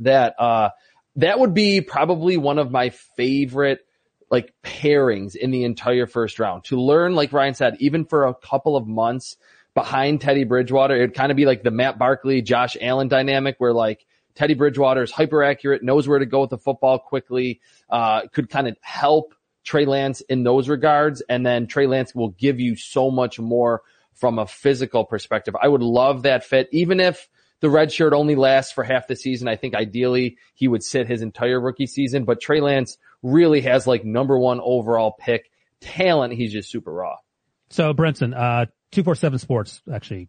[0.00, 0.38] that.
[0.38, 0.68] Uh,
[1.16, 3.86] that would be probably one of my favorite
[4.30, 8.34] like pairings in the entire first round to learn, like Ryan said, even for a
[8.34, 9.34] couple of months
[9.72, 13.72] behind Teddy Bridgewater, it'd kind of be like the Matt Barkley, Josh Allen dynamic where
[13.72, 14.04] like
[14.34, 18.50] Teddy Bridgewater is hyper accurate, knows where to go with the football quickly, uh, could
[18.50, 19.34] kind of help
[19.64, 21.22] Trey Lance in those regards.
[21.28, 23.82] And then Trey Lance will give you so much more
[24.14, 25.56] from a physical perspective.
[25.60, 27.28] I would love that fit, even if
[27.60, 29.48] the red shirt only lasts for half the season.
[29.48, 33.86] I think ideally he would sit his entire rookie season, but Trey Lance really has
[33.86, 35.50] like number one overall pick
[35.80, 36.34] talent.
[36.34, 37.16] He's just super raw.
[37.70, 40.28] So Brinson, uh, 247 Sports actually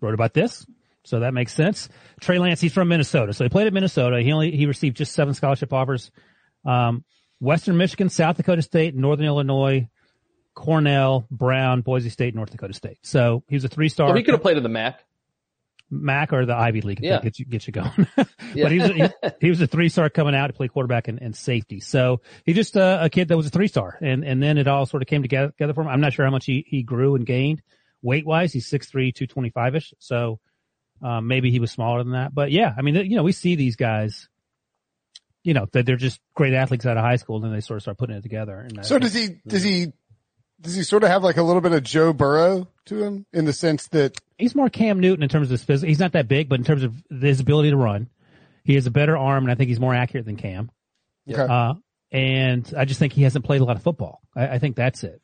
[0.00, 0.66] wrote about this.
[1.04, 1.88] So that makes sense.
[2.20, 3.32] Trey Lance, he's from Minnesota.
[3.32, 4.20] So he played at Minnesota.
[4.20, 6.10] He only, he received just seven scholarship offers.
[6.64, 7.04] Um,
[7.40, 9.88] Western Michigan, South Dakota State, Northern Illinois,
[10.54, 12.98] Cornell, Brown, Boise State, North Dakota State.
[13.02, 14.10] So he was a three star.
[14.10, 15.02] So he could have played in the MAC.
[15.90, 17.00] Mac or the Ivy League.
[17.02, 17.20] Yeah.
[17.20, 18.06] Get you, get you going.
[18.16, 19.08] but he was, a, he,
[19.40, 21.80] he was a three star coming out to play quarterback and, and safety.
[21.80, 24.68] So he just uh, a kid that was a three star and, and then it
[24.68, 25.88] all sort of came together, together for him.
[25.88, 27.62] I'm not sure how much he, he grew and gained
[28.02, 28.52] weight wise.
[28.52, 29.94] He's 6'3", 225 ish.
[29.98, 30.38] So,
[31.02, 33.54] um, maybe he was smaller than that, but yeah, I mean, you know, we see
[33.54, 34.28] these guys,
[35.42, 37.76] you know, that they're just great athletes out of high school and then they sort
[37.78, 38.58] of start putting it together.
[38.60, 39.92] And So think- does he, does he,
[40.60, 43.46] does he sort of have like a little bit of Joe Burrow to him in
[43.46, 45.88] the sense that he's more Cam Newton in terms of his physical.
[45.88, 48.08] He's not that big, but in terms of his ability to run,
[48.64, 50.70] he has a better arm, and I think he's more accurate than Cam.
[51.30, 51.40] Okay.
[51.40, 51.74] Uh,
[52.12, 54.20] and I just think he hasn't played a lot of football.
[54.36, 55.22] I, I think that's it.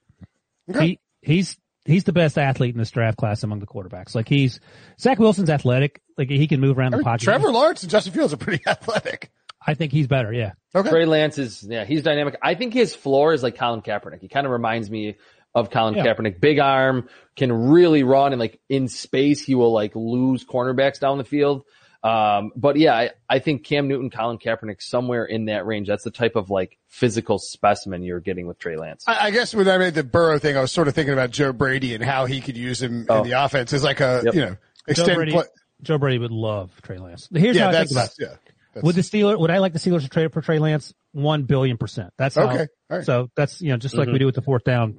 [0.70, 0.86] Okay.
[0.86, 4.14] He he's he's the best athlete in this draft class among the quarterbacks.
[4.14, 4.60] Like he's
[4.98, 6.00] Zach Wilson's athletic.
[6.16, 7.24] Like he can move around I the pocket.
[7.24, 9.30] Trevor Lawrence and Justin Fields are pretty athletic.
[9.66, 10.32] I think he's better.
[10.32, 10.52] Yeah.
[10.74, 10.88] Okay.
[10.90, 12.36] Trey Lance is, yeah, he's dynamic.
[12.42, 14.20] I think his floor is like Colin Kaepernick.
[14.20, 15.16] He kind of reminds me
[15.54, 16.04] of Colin Yeah.
[16.04, 16.40] Kaepernick.
[16.40, 21.18] Big arm, can really run and like in space, he will like lose cornerbacks down
[21.18, 21.64] the field.
[22.04, 25.88] Um, but yeah, I, I think Cam Newton, Colin Kaepernick, somewhere in that range.
[25.88, 29.02] That's the type of like physical specimen you're getting with Trey Lance.
[29.08, 31.30] I, I guess when I made the Burrow thing, I was sort of thinking about
[31.32, 33.22] Joe Brady and how he could use him Oh.
[33.22, 34.34] in the offense as like a, Yep.
[34.34, 34.56] you know, Joe
[34.86, 35.44] extend Brady, play.
[35.82, 37.28] Joe Brady would love Trey Lance.
[37.34, 38.14] Here's Yeah, how I think about it.
[38.20, 38.34] yeah.
[38.76, 40.92] That's, Would the Steelers, would I like the Steelers to trade for Trey Lance?
[41.12, 42.12] One billion percent.
[42.18, 42.66] That's how, Okay.
[42.90, 43.06] All right.
[43.06, 44.18] So that's, you know, just like we mm-hmm.
[44.18, 44.98] do with the fourth down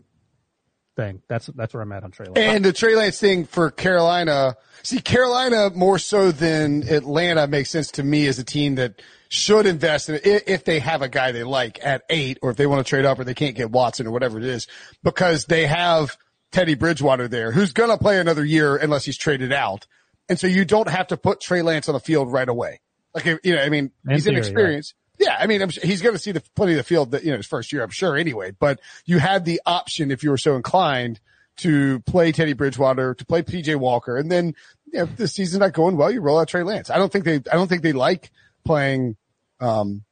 [0.96, 1.22] thing.
[1.30, 2.40] That's, that's where I'm at on Trey Lance.
[2.40, 4.56] And the Trey Lance thing for Carolina.
[4.82, 9.00] See, Carolina more so than Atlanta makes sense to me as a team that
[9.30, 12.58] should invest in it if they have a guy they like at eight or if
[12.58, 14.66] they want to trade up or they can't get Watson or whatever it is
[15.04, 16.18] because they have
[16.52, 19.86] Teddy Bridgewater there who's going to play another year unless he's traded out.
[20.30, 22.82] And so you don't have to put Trey Lance on the field right away.
[23.26, 24.94] Like, you know, I mean, In he's theory, inexperienced.
[25.18, 27.32] Yeah, I mean, I'm, he's going to see the plenty of the field that you
[27.32, 28.52] know his first year, I'm sure anyway.
[28.52, 31.20] But you had the option if you were so inclined
[31.58, 34.54] to play Teddy Bridgewater, to play PJ Walker, and then
[34.86, 36.90] you know, if the season's not going well, you roll out Trey Lance.
[36.90, 38.32] I don't think they, I don't think they like
[38.64, 39.18] playing,
[39.60, 40.04] um,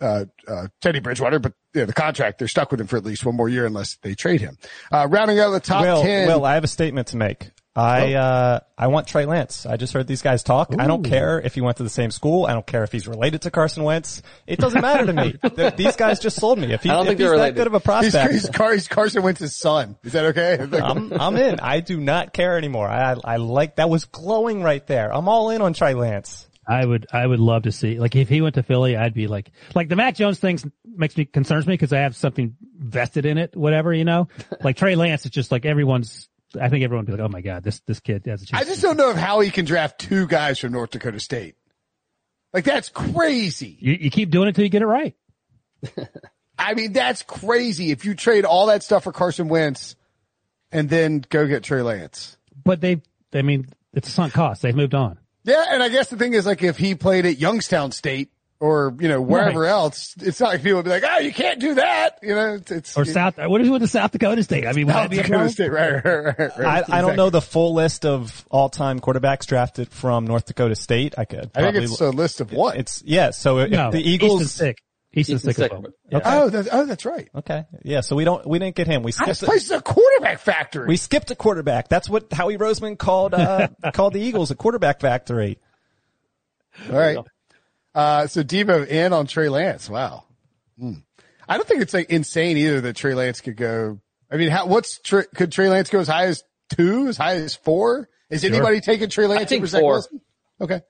[0.00, 3.04] uh, uh, Teddy Bridgewater, but you know, the contract they're stuck with him for at
[3.04, 4.58] least one more year unless they trade him.
[4.92, 6.26] Uh, rounding out the top Will, ten.
[6.26, 7.50] Will, I have a statement to make.
[7.76, 9.66] I, uh, I want Trey Lance.
[9.66, 10.72] I just heard these guys talk.
[10.78, 12.46] I don't care if he went to the same school.
[12.46, 14.22] I don't care if he's related to Carson Wentz.
[14.46, 15.32] It doesn't matter to me.
[15.56, 16.72] Th- these guys just sold me.
[16.72, 18.74] If, he, I don't if think he's they're that good of a prospect, he's, Car-
[18.74, 19.96] he's Carson Wentz's son.
[20.04, 20.58] Is that okay?
[20.82, 21.58] I'm, I'm in.
[21.58, 22.86] I do not care anymore.
[22.88, 25.12] I, I like, that was glowing right there.
[25.12, 26.48] I'm all in on Trey Lance.
[26.66, 29.26] I would, I would love to see, like, if he went to Philly, I'd be
[29.26, 33.26] like, like the Mac Jones thing makes me, concerns me because I have something vested
[33.26, 34.28] in it, whatever, you know?
[34.62, 36.28] Like Trey Lance, is just like everyone's,
[36.60, 38.62] I think everyone would be like, oh my God, this, this kid has a chance.
[38.62, 41.56] I just don't know if how he can draft two guys from North Dakota State.
[42.52, 43.76] Like that's crazy.
[43.80, 45.14] you, you keep doing it till you get it right.
[46.58, 47.90] I mean, that's crazy.
[47.90, 49.96] If you trade all that stuff for Carson Wentz
[50.70, 52.36] and then go get Trey Lance.
[52.64, 53.02] But they,
[53.32, 54.62] I mean, it's a sunk cost.
[54.62, 55.18] They've moved on.
[55.42, 55.64] Yeah.
[55.70, 58.30] And I guess the thing is like if he played at Youngstown State
[58.60, 59.70] or you know wherever Right.
[59.70, 62.54] else, it's not like people would be like, "Oh, you can't do that." You know,
[62.54, 64.66] it's, it's Or South, what is with the South Dakota State?
[64.66, 65.48] I mean, South that be a Dakota?
[65.50, 65.92] State, right?
[66.04, 66.84] Right, right, right.
[66.90, 71.14] I, I don't know the full list of all-time quarterbacks drafted from North Dakota State.
[71.18, 71.50] I could.
[71.54, 72.76] I think it's a list of what?
[72.76, 73.30] It's yeah.
[73.30, 74.80] So if No, the Easton Eagles, sick.
[75.16, 75.48] Easton Easton sick.
[75.50, 75.72] as sick.
[75.72, 75.84] well.
[76.10, 76.20] Yeah.
[76.24, 77.28] oh, that's, oh, that's right.
[77.36, 78.00] okay, yeah.
[78.00, 79.02] So we don't we didn't get him.
[79.02, 80.88] We This skipped place is a quarterback factory.
[80.88, 81.88] we skipped a quarterback.
[81.88, 85.58] That's what Howie Roseman called uh, called the Eagles a quarterback factory.
[86.90, 87.18] All right.
[87.94, 89.88] Uh, so Devo in on Trey Lance.
[89.88, 90.24] Wow.
[90.78, 90.94] Hmm.
[91.48, 94.00] I don't think it's like insane either that Trey Lance could go.
[94.30, 97.36] I mean, how, what's Trey, could Trey Lance go as high as two, as high
[97.36, 98.08] as four?
[98.30, 99.82] Is anybody taking Trey Lance think four.
[99.82, 100.20] Wilson?
[100.60, 100.80] Okay.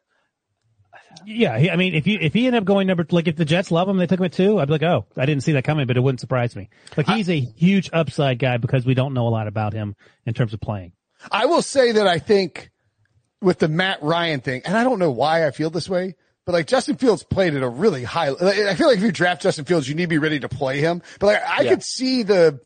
[1.27, 3.45] Yeah, he, I mean, if you if he ended up going number like if the
[3.45, 4.59] Jets love him, they took him at two.
[4.59, 6.69] I'd be like, oh, I didn't see that coming, but it wouldn't surprise me.
[6.97, 9.97] Like he's a huge upside guy because we don't know a lot about him
[10.27, 10.93] in terms of playing.
[11.31, 12.71] I will say that I think
[13.41, 16.15] with the Matt Ryan thing, and I don't know why I feel this way,
[16.47, 18.29] but like Justin Fields played at a really high.
[18.31, 20.49] like, I feel like if you draft Justin Fields, you need to be ready to
[20.49, 21.03] play him.
[21.21, 21.71] But like I Yeah.
[21.71, 22.61] could see the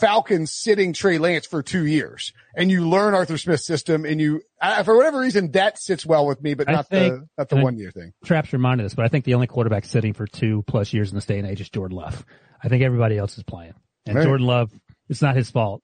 [0.00, 4.42] Falcons sitting Trey Lance for two years, and you learn Arthur Smith's system, and you
[4.60, 7.56] I, for whatever reason that sits well with me, but not think- the not the
[7.56, 8.12] one year thing.
[8.24, 11.14] Traps reminded us, but I think the only quarterback sitting for two plus years in
[11.14, 12.24] this day and age is Jordan Love.
[12.62, 13.74] I think everybody else is playing,
[14.06, 14.24] and Right.
[14.24, 14.72] Jordan Love,
[15.08, 15.80] it's not his fault.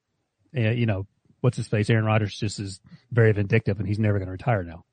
[0.53, 1.07] You know,
[1.41, 1.89] what's his face?
[1.89, 2.81] Aaron Rodgers just is
[3.13, 4.85] very vindictive, and he's never going to retire now.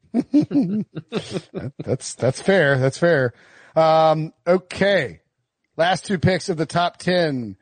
[1.79, 2.77] That's that's fair.
[2.77, 3.33] That's fair.
[3.75, 5.21] Um, okay,
[5.75, 7.57] last two picks of the top ten.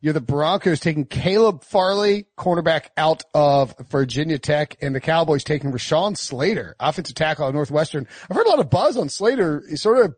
[0.00, 5.72] You're the Broncos taking Caleb Farley, cornerback out of Virginia Tech, and the Cowboys taking
[5.72, 8.06] Rashawn Slater, offensive tackle at Northwestern.
[8.28, 9.62] I've heard a lot of buzz on Slater.
[9.66, 10.14] He's sort of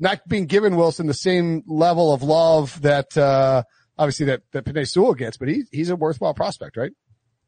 [0.00, 3.62] not being given Wilson the same level of love that, uh,
[3.98, 6.92] obviously that, that Penei Sewell gets, but he, he's a worthwhile prospect, right?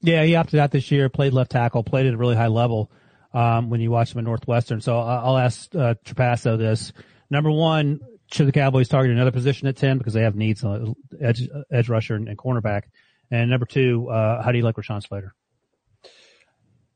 [0.02, 2.92] Yeah, he opted out this year, played left tackle, played at a really high level
[3.38, 4.80] um, when you watch them at Northwestern.
[4.80, 6.92] So I'll ask uh, Trapasso this.
[7.30, 8.00] Number one,
[8.32, 11.88] should the Cowboys target another position at 10 because they have needs on edge, edge
[11.88, 12.82] rusher and, and cornerback?
[13.30, 15.34] And number two, uh, how do you like Rashawn Slater?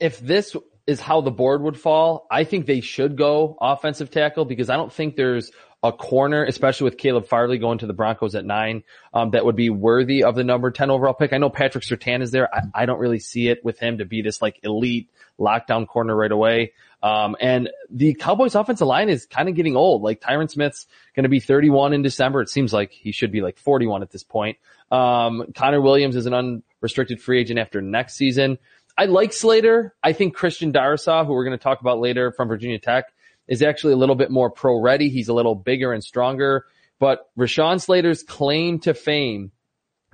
[0.02, 0.56] if this
[0.88, 4.74] is how the board would fall, I think they should go offensive tackle because I
[4.74, 5.52] don't think there's
[5.82, 9.56] a corner, especially with Caleb Farley going to the Broncos at nine, um, that would
[9.56, 11.32] be worthy of the number 10 overall pick.
[11.32, 12.54] I know Patrick Surtain is there.
[12.54, 15.10] I, I don't really see it with him to be this like elite
[15.40, 16.72] lockdown corner right away.
[17.02, 20.02] Um, and the Cowboys offensive line is kind of getting old.
[20.02, 22.42] Like Tyron Smith's going to be 31 in December.
[22.42, 24.58] It seems like he should be like 41 at this point.
[24.92, 28.58] Um, Connor Williams is an unrestricted free agent after next season.
[28.96, 29.94] I like Slater.
[30.02, 33.06] I think Christian Darrisaw, who we're going to talk about later from Virginia Tech,
[33.52, 35.10] is actually a little bit more pro ready.
[35.10, 36.64] He's a little bigger and stronger.
[36.98, 39.52] But Rashawn Slater's claim to fame,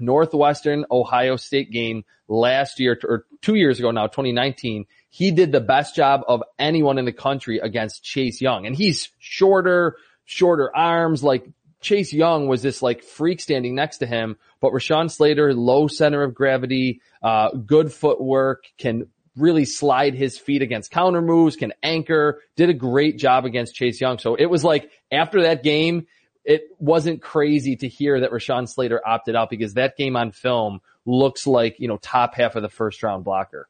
[0.01, 5.61] Northwestern Ohio State game last year or two years ago now, 2019, he did the
[5.61, 8.67] best job of anyone in the country against Chase Young.
[8.67, 11.47] And he's shorter, shorter arms, like
[11.81, 16.25] Chase Young was this like freak standing next to him, but Rashawn Slater, low center
[16.25, 19.07] of gravity, uh, good footwork, can
[19.39, 24.01] really slide his feet against counter moves, can anchor, did a great job against Chase
[24.01, 24.19] Young.
[24.19, 26.07] So it was like after that game,
[26.45, 30.81] it wasn't crazy to hear that Rashawn Slater opted out because that game on film
[31.05, 33.69] looks like, you know, top half of the first round blocker.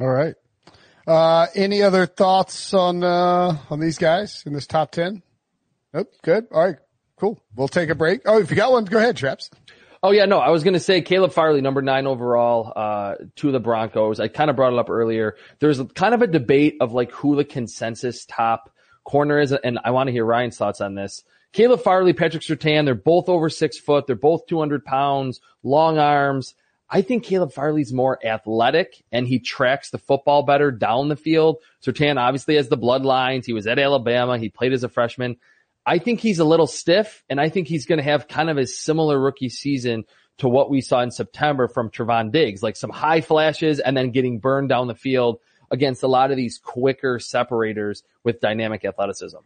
[0.00, 0.34] All right.
[1.06, 5.22] Uh, any other thoughts on, uh, on these guys in this top 10?
[5.92, 6.12] Nope.
[6.22, 6.46] Good.
[6.52, 6.76] All right.
[7.16, 7.40] Cool.
[7.54, 8.22] We'll take a break.
[8.26, 9.50] Oh, if you got one, go ahead, Traps.
[10.02, 13.50] Oh yeah, no, I was going to say Caleb Farley, number nine overall, uh, to
[13.50, 14.20] the Broncos.
[14.20, 15.36] I kind of brought it up earlier.
[15.58, 18.70] There's kind of a debate of like who the consensus top
[19.04, 21.24] corner is, and I want to hear Ryan's thoughts on this.
[21.52, 24.06] Caleb Farley, Patrick Surtain, they're both over six foot.
[24.06, 26.54] They're both 200 pounds, long arms.
[26.88, 31.56] I think Caleb Farley's more athletic and he tracks the football better down the field.
[31.82, 33.44] Surtain obviously has the bloodlines.
[33.44, 34.38] He was at Alabama.
[34.38, 35.36] He played as a freshman.
[35.86, 38.58] I think he's a little stiff and I think he's going to have kind of
[38.58, 40.04] a similar rookie season
[40.38, 44.10] to what we saw in September from Trevon Diggs, like some high flashes and then
[44.10, 45.38] getting burned down the field
[45.70, 49.38] against a lot of these quicker separators with dynamic athleticism.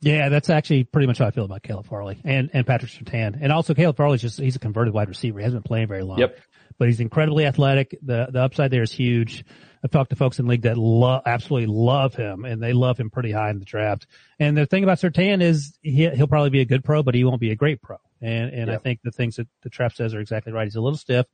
[0.00, 3.38] Yeah, that's actually pretty much how I feel about Caleb Farley and, and Patrick Surtain.
[3.40, 5.38] And also Caleb Farley's just, he's a converted wide receiver.
[5.38, 6.18] He hasn't been playing very long.
[6.18, 6.38] Yep.
[6.78, 7.96] But he's incredibly athletic.
[8.02, 9.44] The, the upside there is huge.
[9.84, 13.10] I've talked to folks in league that lo- absolutely love him and they love him
[13.10, 14.06] pretty high in the draft.
[14.38, 17.22] And the thing about Surtain is he, he'll probably be a good pro, but he
[17.22, 17.98] won't be a great pro.
[18.20, 20.64] And, and I think the things that the trap says are exactly right.
[20.64, 21.26] He's a little stiff.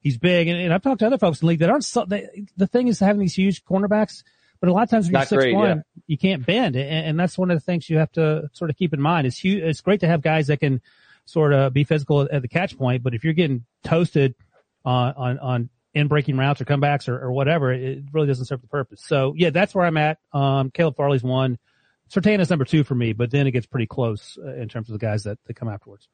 [0.00, 0.48] He's big.
[0.48, 2.66] And, and I've talked to other folks in the league that aren't so, they, the
[2.66, 4.22] thing is having these huge cornerbacks,
[4.58, 5.82] but a lot of times when you're Not six one, yeah.
[6.06, 6.76] you can't bend.
[6.76, 9.26] And, and that's one of the things you have to sort of keep in mind.
[9.26, 9.62] It's huge.
[9.62, 10.80] It's great to have guys that can
[11.26, 14.34] sort of be physical at the catch point, but if you're getting toasted
[14.88, 18.60] on, on, on in breaking routes or comebacks or, or whatever, it really doesn't serve
[18.60, 19.02] the purpose.
[19.04, 20.18] So yeah, that's where I'm at.
[20.32, 21.58] Um, Caleb Farley's one.
[22.10, 24.88] Surtain is number two for me, but then it gets pretty close uh, in terms
[24.88, 26.08] of the guys that, that come afterwards.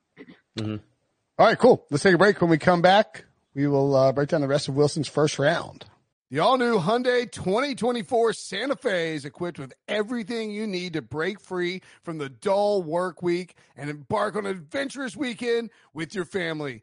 [1.38, 1.86] All right, cool.
[1.90, 2.40] Let's take a break.
[2.40, 5.84] When we come back, we will uh, break down the rest of Wilson's first round.
[6.30, 11.38] The all new Hyundai 2024 Santa Fe is equipped with everything you need to break
[11.38, 16.82] free from the dull work week and embark on an adventurous weekend with your family.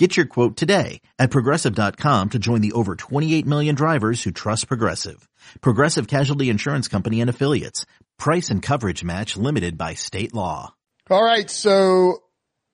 [0.00, 4.66] Get your quote today at progressive.com to join the over 28 million drivers who trust
[4.66, 5.28] Progressive.
[5.60, 7.84] Progressive Casualty Insurance Company and affiliates.
[8.18, 10.74] Price and coverage match limited by state law.
[11.10, 11.50] All right.
[11.50, 12.22] So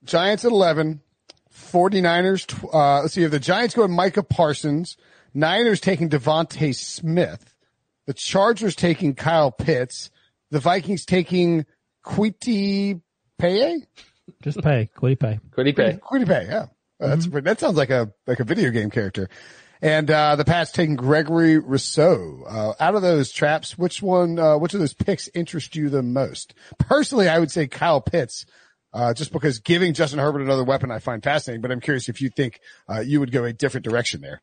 [0.05, 1.01] Giants at 11,
[1.53, 2.73] 49ers.
[2.73, 4.95] Uh, let's see if the Giants go with Micah Parsons,
[5.33, 7.53] Niners taking DeVonta Smith,
[8.05, 10.11] the Chargers taking Kyle Pitts,
[10.49, 11.65] the Vikings taking
[12.05, 13.01] Kwity
[13.37, 13.81] Paye?
[14.41, 15.41] Just pay, quitty pay.
[15.51, 15.99] Could he pay?
[16.01, 16.67] Kwity Paye, yeah.
[16.99, 19.29] Uh, That's, that sounds like a, like a video game character.
[19.81, 22.43] And, uh, the Pats taking Gregory Rousseau.
[22.47, 26.01] Uh, out of those traps, which one, uh, which of those picks interest you the
[26.01, 26.55] most?
[26.79, 28.45] Personally, I would say Kyle Pitts,
[28.93, 32.21] uh, just because giving Justin Herbert another weapon I find fascinating, but I'm curious if
[32.21, 34.41] you think, uh, you would go a different direction there.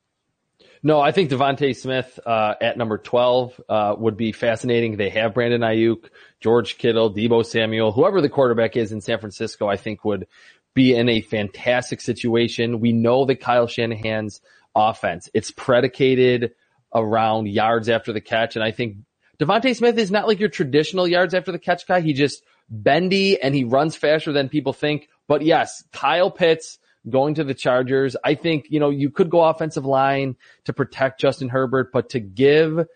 [0.87, 4.99] No, I think DeVonta Smith uh, at number 12 uh, would be fascinating.
[4.99, 9.67] They have Brandon Aiyuk, George Kittle, Deebo Samuel, whoever the quarterback is in San Francisco,
[9.67, 10.27] I think would
[10.75, 12.81] be in a fantastic situation.
[12.81, 14.41] We know that Kyle Shanahan's
[14.75, 16.53] offense, it's predicated
[16.95, 18.57] around yards after the catch.
[18.57, 18.99] And I think
[19.39, 22.01] DeVonta Smith is not like your traditional yards after the catch guy.
[22.01, 25.09] He just bendy and he runs faster than people think.
[25.27, 28.17] But yes, Kyle Pitts, going to the Chargers.
[28.25, 32.21] I think, you know, you could go offensive line to protect Justin Herbert, but to
[32.21, 32.87] give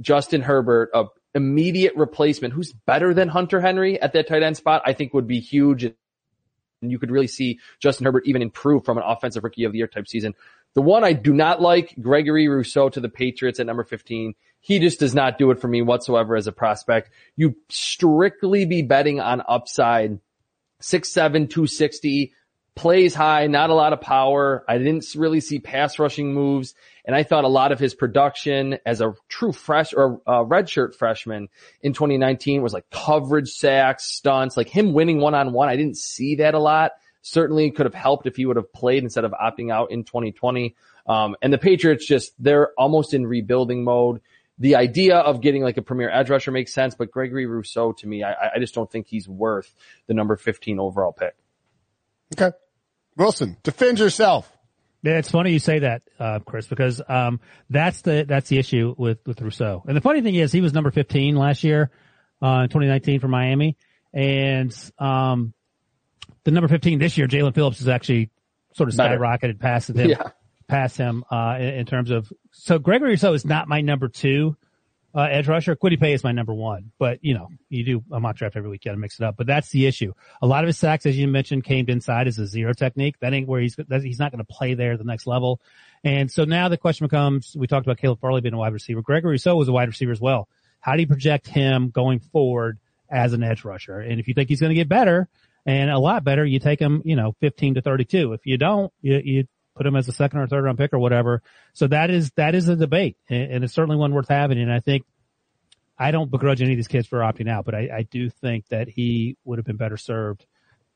[0.00, 1.04] Justin Herbert a
[1.34, 5.26] immediate replacement who's better than Hunter Henry at that tight end spot, I think would
[5.26, 5.92] be huge.
[6.82, 9.78] And you could really see Justin Herbert even improve from an offensive rookie of the
[9.78, 10.34] year type season.
[10.74, 14.34] The one I do not like, Gregory Rousseau to the Patriots at number 15.
[14.60, 17.10] He just does not do it for me whatsoever as a prospect.
[17.34, 20.20] You strictly be betting on upside.
[20.82, 22.34] 6'7", 260,
[22.74, 24.64] plays high, not a lot of power.
[24.68, 26.74] I didn't really see pass rushing moves.
[27.06, 30.96] And I thought a lot of his production as a true fresh or uh, redshirt
[30.96, 31.48] freshman
[31.80, 35.68] in 2019 was like coverage sacks, stunts, like him winning one on one.
[35.68, 36.92] I didn't see that a lot.
[37.22, 40.74] Certainly could have helped if he would have played instead of opting out in 2020.
[41.06, 44.20] Um, and the Patriots just, they're almost in rebuilding mode.
[44.58, 48.06] The idea of getting like a premier edge rusher makes sense, but Gregory Rousseau to
[48.06, 49.72] me, I, I just don't think he's worth
[50.08, 51.36] the number 15 overall pick.
[52.34, 52.56] Okay.
[53.16, 54.55] Wilson, defend yourself.
[55.06, 57.40] It's funny you say that, uh, Chris, because um,
[57.70, 59.82] that's the that's the issue with with Rousseau.
[59.86, 61.90] And the funny thing is, he was number 15 last year
[62.42, 63.76] uh, in 2019 for Miami,
[64.12, 65.52] and um,
[66.44, 68.30] the number 15 this year, Jaelan Phillips, is actually
[68.74, 69.18] sort of Better.
[69.18, 70.30] skyrocketed past him, Yeah.
[70.68, 72.30] past him uh, in, in terms of.
[72.52, 74.56] So Gregory Rousseau is not my number two
[75.14, 75.74] uh, edge rusher.
[75.76, 78.68] Kwity Paye is my number one, but you know, you do a mock draft every
[78.68, 79.36] week, you gotta mix it up.
[79.36, 80.12] But that's the issue.
[80.42, 83.16] A lot of his sacks, as you mentioned, came inside as a zero technique.
[83.20, 85.60] That ain't where he's, he's not to play there the next level.
[86.04, 89.02] And so now the question becomes, we talked about Caleb Farley being a wide receiver.
[89.02, 90.48] Gregory So was a wide receiver as well.
[90.80, 92.78] How do you project him going forward
[93.10, 93.98] as an edge rusher?
[93.98, 95.28] And if you think he's to get better
[95.64, 98.34] and a lot better, you take him, you know, 15 to 32.
[98.34, 99.44] If you don't, you, you
[99.76, 101.42] put him as a second or third round pick or whatever.
[101.74, 104.58] So that is, that is a debate and, and it's certainly one worth having.
[104.58, 105.04] And I think
[105.98, 108.68] I don't begrudge any of these kids for opting out, but I, I do think
[108.68, 110.44] that he would have been better served.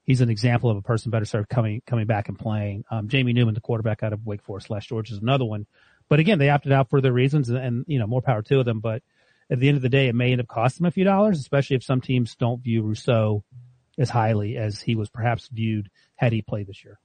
[0.05, 2.85] He's an example of a person better served coming coming back and playing.
[2.91, 5.67] Um, Jamie Newman, the quarterback out of Wake Forest last George, is another one.
[6.09, 8.65] But again, they opted out for their reasons, and, and you know more power to
[8.65, 8.81] them.
[8.81, 9.03] But
[9.51, 11.39] at the end of the day, it may end up costing him a few dollars,
[11.39, 13.45] especially if some teams don't view Rousseau
[13.99, 16.99] as highly as he was perhaps viewed had he played this year.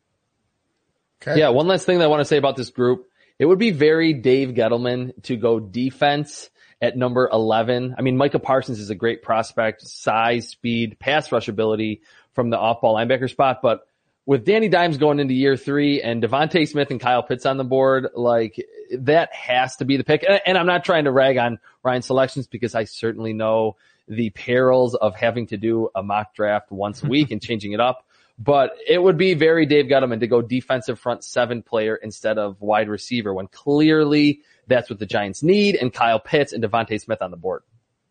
[1.27, 1.39] Okay.
[1.39, 3.07] Yeah, one last thing that I want to say about this group.
[3.37, 6.49] It would be very Dave Gettleman to go defense
[6.81, 7.95] at number 11.
[7.97, 12.01] I mean, Micah Parsons is a great prospect, size, speed, pass rush ability
[12.33, 13.87] from the off ball linebacker spot, but
[14.25, 17.63] with Danny Dimes going into year three and DeVonta Smith and Kyle Pitts on the
[17.63, 20.25] board, like that has to be the pick.
[20.45, 23.75] And I'm not trying to rag on Ryan's selections because I certainly know
[24.07, 27.79] the perils of having to do a mock draft once a week and changing it
[27.79, 28.04] up.
[28.37, 32.61] But it would be very Dave Gettleman to go defensive front seven player instead of
[32.61, 37.21] wide receiver when clearly that's what the Giants need and Kyle Pitts and DeVonta Smith
[37.21, 37.63] on the board.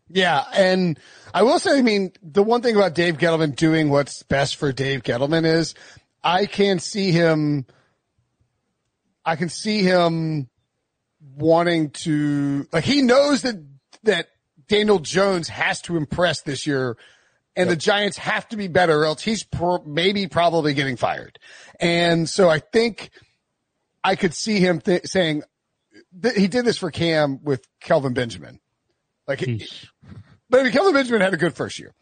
[0.09, 0.99] Yeah, and
[1.33, 4.71] I will say, I mean, the one thing about Dave Gettleman doing what's best for
[4.71, 5.73] Dave Gettleman is
[6.23, 7.65] I can see him,
[9.23, 10.47] I can see him
[11.35, 13.63] wanting to, like he knows that,
[14.03, 14.27] that
[14.67, 16.97] Daniel Jones has to impress this year
[17.55, 21.39] and the Giants have to be better or else he's pro- maybe probably getting fired.
[21.79, 23.11] And so I think
[24.03, 25.43] I could see him th- saying,
[26.21, 28.59] th- he did this for Cam with Kelvin Benjamin.
[29.27, 29.39] Like,
[30.49, 31.93] but I mean, Kelvin Benjamin had a good first year.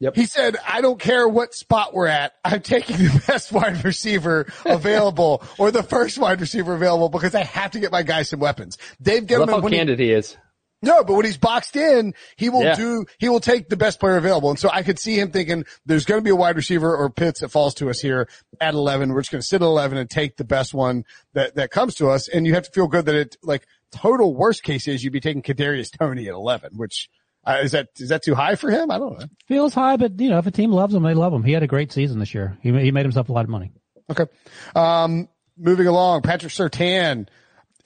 [0.00, 0.16] Yep.
[0.16, 2.32] He said, I don't care what spot we're at.
[2.44, 7.44] I'm taking the best wide receiver available or the first wide receiver available because I
[7.44, 8.76] have to get my guys some weapons.
[9.00, 10.36] Dave I love Gettleman, how when he, candid he is.
[10.82, 12.74] No, but when he's boxed in, he will Yeah.
[12.74, 14.50] do, he will take the best player available.
[14.50, 17.08] And so I could see him thinking there's going to be a wide receiver or
[17.08, 18.28] Pitts that falls to us here
[18.60, 19.12] at 11.
[19.12, 21.94] We're just going to sit at 11 and take the best one that, that comes
[21.96, 22.28] to us.
[22.28, 25.20] And you have to feel good that it like total worst case is you'd be
[25.20, 27.08] taking Kadarius Toney at 11, which
[27.46, 28.90] uh, is that, is that too high for him?
[28.90, 29.26] I don't know.
[29.48, 31.44] Feels high, but you know, if a team loves him, they love him.
[31.44, 32.58] He had a great season this year.
[32.60, 33.72] He, he made himself a lot of money.
[34.10, 34.26] Okay.
[34.76, 37.26] Um, moving along, Patrick Surtain.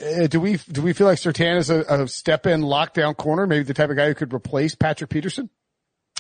[0.00, 3.46] Uh, do we do we feel like Surtain is a, a step in lockdown corner?
[3.46, 5.50] Maybe the type of guy who could replace Patrick Peterson.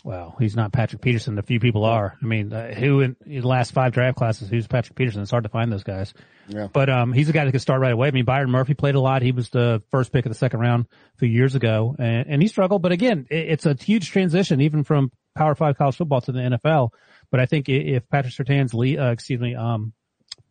[0.04, 1.38] Well, he's not Patrick Peterson.
[1.38, 2.16] A few people are.
[2.22, 5.22] I mean, uh, who in, in the last five draft classes, who's Patrick Peterson?
[5.22, 6.14] It's hard to find those guys.
[6.46, 6.68] Yeah.
[6.72, 8.08] But, um, he's a guy that could start right away.
[8.08, 9.22] I mean, Byron Murphy played a lot.
[9.22, 12.42] He was the first pick of the second round a few years ago and, and
[12.42, 12.80] he struggled.
[12.80, 16.40] But again, it, it's a huge transition even from power five college football to the
[16.40, 16.90] NFL.
[17.30, 19.92] But I think if Patrick Surtain's le- uh, excuse me, um,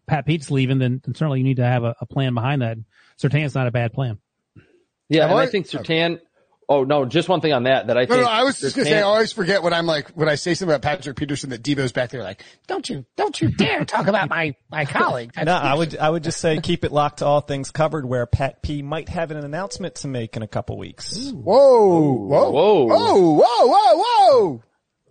[0.08, 2.78] Pat Pete's leaving, then, then certainly you need to have a, a plan behind that.
[3.22, 4.18] Surtain's not a bad plan.
[5.10, 6.20] Yeah, Have and I- I think Surtain.
[6.70, 8.22] Oh no, just one thing on that that I No, think.
[8.24, 10.54] no, I was just gonna say, I always forget when I'm like, when I say
[10.54, 14.08] something about Patrick Peterson that Debo's back there like, don't you, don't you dare talk
[14.08, 15.32] about my, my colleague.
[15.42, 18.26] No, I would I would just say keep it locked to all things covered where
[18.26, 21.18] Pat P might have an announcement to make in a couple weeks.
[21.18, 22.86] Oh, whoa, whoa, Whoa.
[22.86, 24.64] whoa, whoa, whoa, whoa.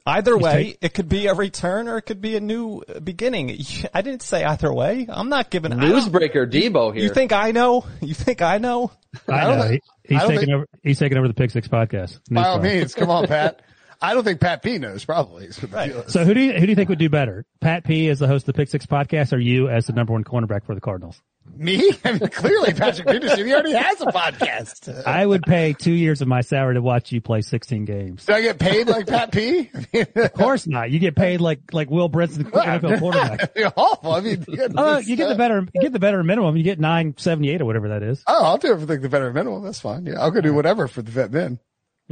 [0.07, 3.59] Either way, take- it could be a return or it could be a new beginning.
[3.95, 5.07] I didn't say either way.
[5.09, 7.03] I'm not giving I don't- Newsbreaker Debo here.
[7.03, 7.85] You think I know?
[8.01, 8.93] You think I know?
[9.29, 9.69] I, don't know.
[9.69, 12.21] He- he's I taking think- over, he's taking over the Pick Six podcast.
[12.31, 12.63] By all Newsflash.
[12.63, 13.61] means, come on, Pat.
[14.01, 15.47] I don't think Pat P knows probably.
[15.47, 16.11] is what the Right.
[16.11, 17.47] So who do you, who do you think would do better?
[17.61, 20.13] Pat P as the host of the Pick Six podcast or you as the number
[20.13, 21.21] one cornerback for the Cardinals?
[21.55, 21.93] Me?
[22.05, 25.05] I mean, clearly Patrick Peterson, he already has a podcast.
[25.07, 28.27] I would pay two years of my salary to watch you play 16 games.
[28.27, 29.71] Do I get paid like Pat P?
[29.75, 30.91] I mean, Of course not.
[30.91, 33.53] You get paid like, like Will Brinson, NFL quarterback.
[33.57, 34.13] You're awful.
[34.13, 34.45] I mean,
[34.77, 36.57] Oh, you get the better, you get the better minimum.
[36.57, 38.23] You get 978 or whatever that is.
[38.27, 39.63] Oh, I'll do it for the, the veteran minimum.
[39.63, 40.07] That's fine.
[40.07, 41.59] Yeah, I'll go do whatever for the vet men.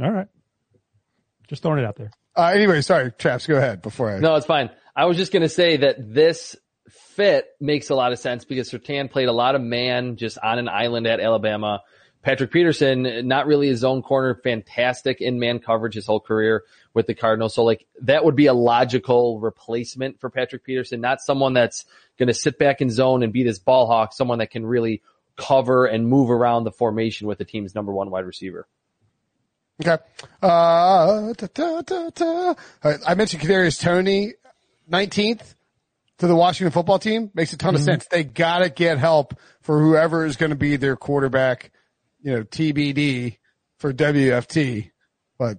[0.01, 0.27] All right.
[1.47, 2.11] Just throwing it out there.
[2.35, 4.19] Uh, anyway, sorry, Traps, go ahead before I.
[4.19, 4.69] No, it's fine.
[4.95, 6.55] I was just going to say that this
[6.89, 10.59] fit makes a lot of sense because Surtain played a lot of man just on
[10.59, 11.81] an island at Alabama.
[12.21, 16.63] Patrick Peterson, not really his own corner, fantastic in man coverage his whole career
[16.93, 17.53] with the Cardinals.
[17.53, 21.85] So like that would be a logical replacement for Patrick Peterson, not someone that's
[22.17, 25.03] going to sit back in zone and be this ball hawk, someone that can really
[25.35, 28.67] cover and move around the formation with the team's number one wide receiver.
[29.81, 30.01] Okay.
[30.41, 32.53] Uh, da, da, da,
[33.05, 34.33] I mentioned Kadarius Toney,
[34.89, 35.53] 19th
[36.19, 37.31] to the Washington football team.
[37.33, 38.07] Makes a ton of sense.
[38.09, 41.71] They gotta get help for whoever is going to be their quarterback,
[42.21, 43.37] you know, TBD
[43.79, 44.91] for WFT.
[45.37, 45.57] But,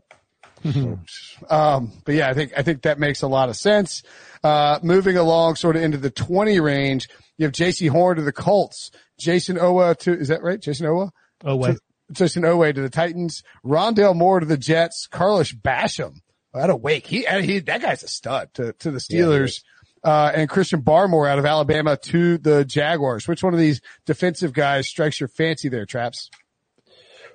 [1.51, 4.03] um, but yeah, I think, I think that makes a lot of sense.
[4.43, 8.33] Uh, moving along sort of into the 20 range, you have Jaycee Horn to the
[8.33, 10.61] Colts, Jason Owa to, is that right?
[10.61, 11.11] Jason Owa?
[11.45, 11.77] Oh, wait.
[12.13, 16.15] Justin Oway to the Titans, Rondale Moore to the Jets, Carlos Basham
[16.55, 17.07] out of Wake.
[17.07, 19.63] He, he, that guy's a stud to, to the Steelers.
[20.07, 23.27] Uh, and Christian Barmore out of Alabama to the Jaguars.
[23.27, 26.31] Which one of these defensive guys strikes your fancy there, Traps?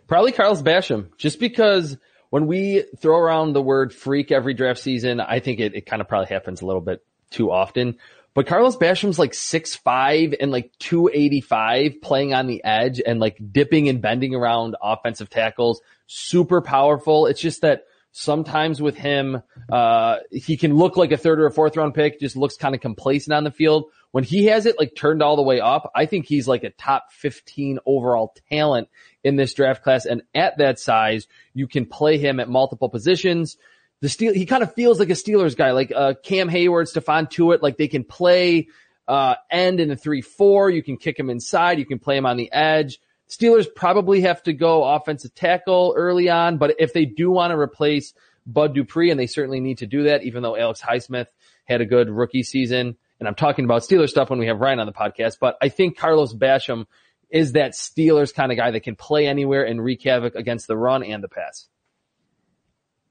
[0.08, 1.98] Probably Carlos Basham, just because
[2.30, 6.02] when we throw around the word freak every draft season, I think it, it kind
[6.02, 7.98] of probably happens a little bit too often.
[8.34, 13.38] but Carlos Basham's like six five and like 285 playing on the edge and like
[13.52, 15.82] dipping and bending around offensive tackles.
[16.08, 17.26] Super powerful.
[17.26, 19.42] It's just that sometimes with him,
[19.72, 22.76] uh, he can look like a third or a fourth round pick, just looks kind
[22.76, 23.86] of complacent on the field.
[24.12, 26.72] When he has it like turned all the way up, I think he's like a
[26.72, 28.90] top 15 overall talent
[29.24, 30.06] in this draft class.
[30.06, 33.58] And at that size, you can play him at multiple positions
[34.02, 37.30] the Steel, he kind of feels like a Steelers guy, like uh, Cam Heyward, Stephon
[37.30, 38.68] Tuitt, like they can play
[39.08, 40.72] uh, end in a three-four.
[40.72, 41.80] You can kick him inside.
[41.80, 43.00] You can play him on the edge.
[43.32, 47.58] Steelers probably have to go offensive tackle early on, but if they do want to
[47.58, 48.14] replace
[48.46, 51.28] Bud Dupree, and they certainly need to do that, even though Alex Highsmith
[51.66, 54.80] had a good rookie season, and I'm talking about Steelers stuff when we have Ryan
[54.80, 56.88] on the podcast, but I think Carlos Basham
[57.30, 60.76] is that Steelers kind of guy that can play anywhere and wreak havoc against the
[60.76, 61.68] run and the pass.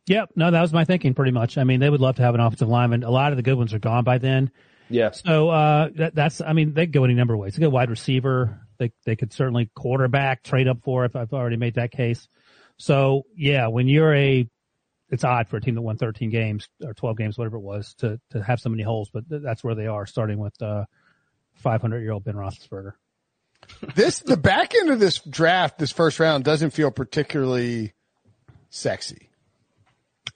[0.07, 0.33] Yep.
[0.37, 1.57] No, that was my thinking pretty much.
[1.57, 3.05] I mean, they would love to have an offensive lineman.
[3.05, 4.51] A lot of the good ones are gone by then.
[4.91, 5.13] Yeah.
[5.13, 7.55] So, uh, that, that's, I mean, they go any number of ways.
[7.55, 8.61] They go wide receiver.
[8.81, 12.27] They, they could certainly quarterback trade up for if I've already made that case.
[12.79, 14.49] So yeah, when you're a,
[15.11, 17.95] it's odd for a team that won 13 games or 12 games, whatever it was
[17.99, 20.87] to, to have so many holes, but that's where they are starting with, uh,
[21.57, 22.93] 500 year old Ben Roethlisberger.
[23.95, 27.93] This, the back end of this draft, this first round doesn't feel particularly
[28.71, 29.29] sexy.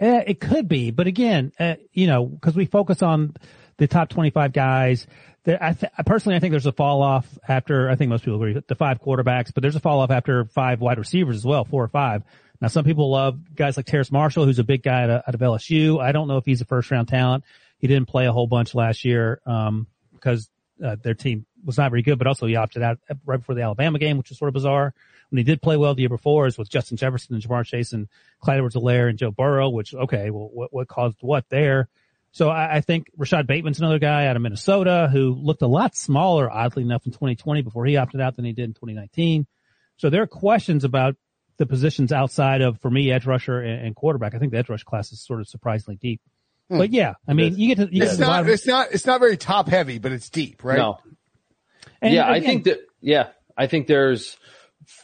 [0.01, 3.35] Uh, it could be, but again, uh, you know, because we focus on
[3.77, 5.07] the top 25 guys.
[5.47, 7.91] I th- personally, I think there's a fall off after.
[7.91, 10.81] I think most people agree the five quarterbacks, but there's a fall off after five
[10.81, 12.23] wide receivers as well, four or five.
[12.61, 16.01] Now, some people love guys like Terrace Marshall, who's a big guy out of, LSU.
[16.01, 17.45] I don't know if he's a first round talent.
[17.79, 20.49] He didn't play a whole bunch last year um, because
[20.83, 23.63] uh, their team was not very good, but also he opted out right before the
[23.63, 24.95] Alabama game, which is sort of bizarre
[25.35, 27.93] when he did play well the year before is with Justin Jefferson and Ja'Marr Chase
[27.93, 28.07] and
[28.41, 31.89] Clyde Edwards-Helaire and Joe Burrow, which, okay, well, what, what caused what there?
[32.35, 35.95] So I, I think Rashod Bateman's another guy out of Minnesota who looked a lot
[35.95, 39.47] smaller, oddly enough, in 2020 before he opted out than he did in 2019.
[39.99, 41.15] So there are questions about
[41.59, 44.35] the positions outside of, for me, edge rusher and, and quarterback.
[44.35, 46.21] I think the edge rush class is sort of surprisingly deep.
[46.69, 46.79] Hmm.
[46.79, 49.21] But yeah, I mean, you get to, you it's get not, it's not, it's not
[49.21, 50.79] very top heavy, but it's deep, right?
[50.79, 50.99] No.
[52.03, 54.37] And yeah, again, I think that, yeah, I think there's,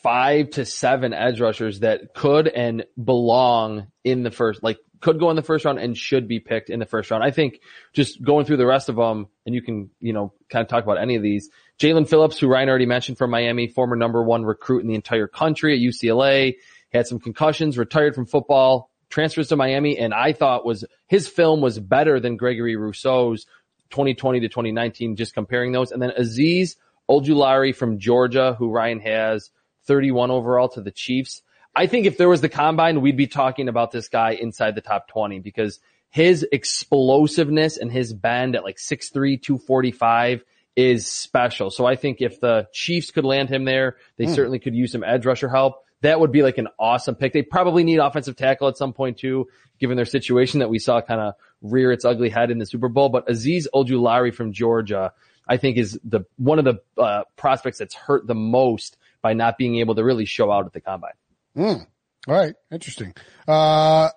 [0.03, 5.31] five to seven edge rushers that could and belong in the first, like could go
[5.31, 7.25] in the first round and should be picked in the first round.
[7.25, 7.61] I think
[7.93, 10.85] just going through the rest of them and you can, you know, kind of talk
[10.85, 11.51] about any of these.
[11.79, 15.27] Jaelan Phillips, who Ryan already mentioned from Miami, former number one recruit in the entire
[15.27, 16.57] country at UCLA,
[16.93, 21.61] had some concussions, retired from football, transfers to Miami, and I thought was his film
[21.61, 23.45] was better than Gregory Rousseau's
[23.91, 25.93] 2020 to 2019, just comparing those.
[25.93, 26.77] And then Azeez
[27.09, 29.51] Ojulari from Georgia, who Ryan has
[29.87, 31.43] 31 overall to the Chiefs.
[31.75, 34.81] I think if there was the combine, we'd be talking about this guy inside the
[34.81, 35.79] top 20 because
[36.11, 40.45] his explosiveness and his bend at like 6'3", 245
[40.77, 41.71] is special.
[41.71, 44.35] So I think if the Chiefs could land him there, they mm.
[44.35, 45.85] certainly could use some edge rusher help.
[46.03, 47.33] That would be like an awesome pick.
[47.33, 49.49] They probably need offensive tackle at some point too,
[49.79, 52.89] given their situation that we saw kind of rear its ugly head in the Super
[52.89, 53.11] Bowl.
[53.11, 55.13] But Azeez Ojulari from Georgia,
[55.47, 59.59] I think is the one of the uh, prospects that's hurt the most by not
[59.59, 61.13] being able to really show out at the combine.
[61.57, 61.87] Mm.
[62.29, 62.55] All right.
[62.71, 63.15] Interesting.
[63.47, 64.11] Uh,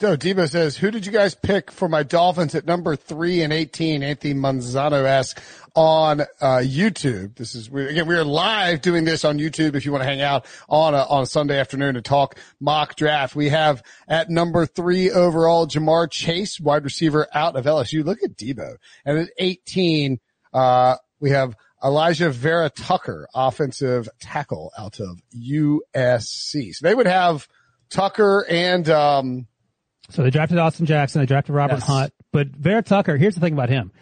[0.00, 3.52] so Debo says, who did you guys pick for my Dolphins at number three and
[3.52, 4.04] 18?
[4.04, 5.42] Anthony Manzano asks
[5.74, 7.34] on, uh, YouTube.
[7.34, 9.74] This is, we, again, we are live doing this on YouTube.
[9.74, 12.94] If you want to hang out on a, on a Sunday afternoon to talk mock
[12.94, 18.04] draft, we have at number three overall, Ja'Marr Chase, wide receiver out of LSU.
[18.04, 18.76] Look at Debo.
[19.04, 20.20] And at 18,
[20.52, 26.74] uh, we have Alijah Vera-Tucker, offensive tackle out of USC.
[26.74, 27.48] So they would have
[27.90, 29.46] Tucker and, um,
[30.10, 31.20] so they drafted Austin Jackson.
[31.20, 31.86] They drafted Robert yes.
[31.86, 33.92] Hunt, but Vera-Tucker, here's the thing about him.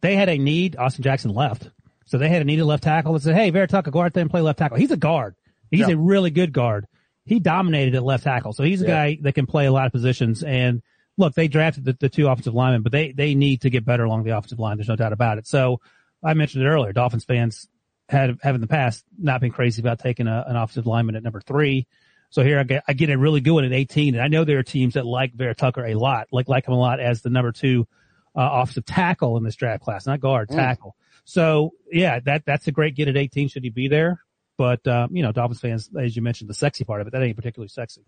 [0.00, 0.76] They had a need.
[0.76, 1.70] Austin Jackson left.
[2.06, 4.22] So they had a need needed left tackle and said, Hey, Vera-Tucker, go out there
[4.22, 4.76] and play left tackle.
[4.76, 5.34] He's a guard.
[5.70, 5.94] He's yeah.
[5.94, 6.86] a really good guard.
[7.24, 8.52] He dominated at left tackle.
[8.52, 8.90] So he's a yeah.
[8.90, 10.42] guy that can play a lot of positions.
[10.42, 10.82] And
[11.16, 14.04] look, they drafted the, the two offensive linemen, but they, they need to get better
[14.04, 14.76] along the offensive line.
[14.76, 15.46] There's no doubt about it.
[15.46, 15.80] So
[16.22, 16.92] I mentioned it earlier.
[16.92, 17.68] Dolphins fans
[18.08, 21.22] had have in the past not been crazy about taking a, an offensive lineman at
[21.22, 21.86] number three.
[22.30, 24.44] So here I get I get a really good one at 18, and I know
[24.44, 27.30] there are teams that like Vera-Tucker a lot, like like him a lot as the
[27.30, 27.86] number two
[28.34, 30.56] uh, offensive tackle in this draft class, not guard mm.
[30.56, 30.96] tackle.
[31.24, 33.48] So yeah, that that's a great get at 18.
[33.48, 34.22] Should he be there?
[34.56, 37.22] But um, you know, Dolphins fans, as you mentioned, the sexy part of it that
[37.22, 38.02] ain't particularly sexy.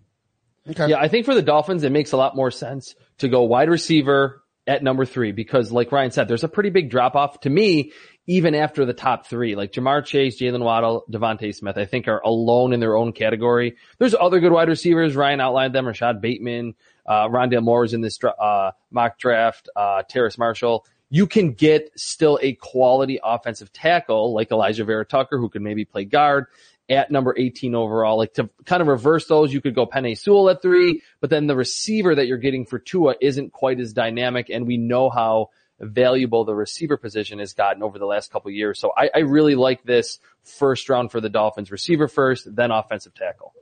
[0.68, 0.88] Okay.
[0.88, 3.68] Yeah, I think for the Dolphins, it makes a lot more sense to go wide
[3.68, 7.50] receiver at number three because like Ryan said, there's a pretty big drop off to
[7.50, 7.92] me,
[8.26, 12.20] even after the top three, like Ja'Marr Chase, Jaylen Waddle, DeVonta Smith, I think are
[12.20, 13.76] alone in their own category.
[13.98, 15.14] There's other good wide receivers.
[15.14, 16.74] Ryan outlined them, Rashod Bateman,
[17.06, 20.86] uh, Rondale Moore is in this, uh, mock draft, uh, Terrace Marshall.
[21.10, 25.84] you can get still a quality offensive tackle like Alijah Vera Tucker, who can maybe
[25.84, 26.46] play guard
[26.88, 28.18] at number 18 overall.
[28.18, 31.46] Like to kind of reverse those, you could go Penei Sewell at three, but then
[31.46, 34.50] the receiver that you're getting for Tua isn't quite as dynamic.
[34.50, 38.78] And we know how valuable the receiver position has gotten over the last couple years.
[38.78, 43.14] So I, I really like this first round for the Dolphins receiver first, then offensive
[43.14, 43.54] tackle.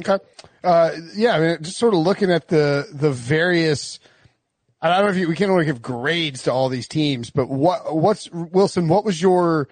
[0.00, 0.24] Okay.
[0.62, 3.98] Uh, yeah, I mean, just sort of looking at the, the various,
[4.80, 7.48] I don't know if you, we can't only give grades to all these teams, but
[7.48, 9.68] what, what's, Wilson, what was your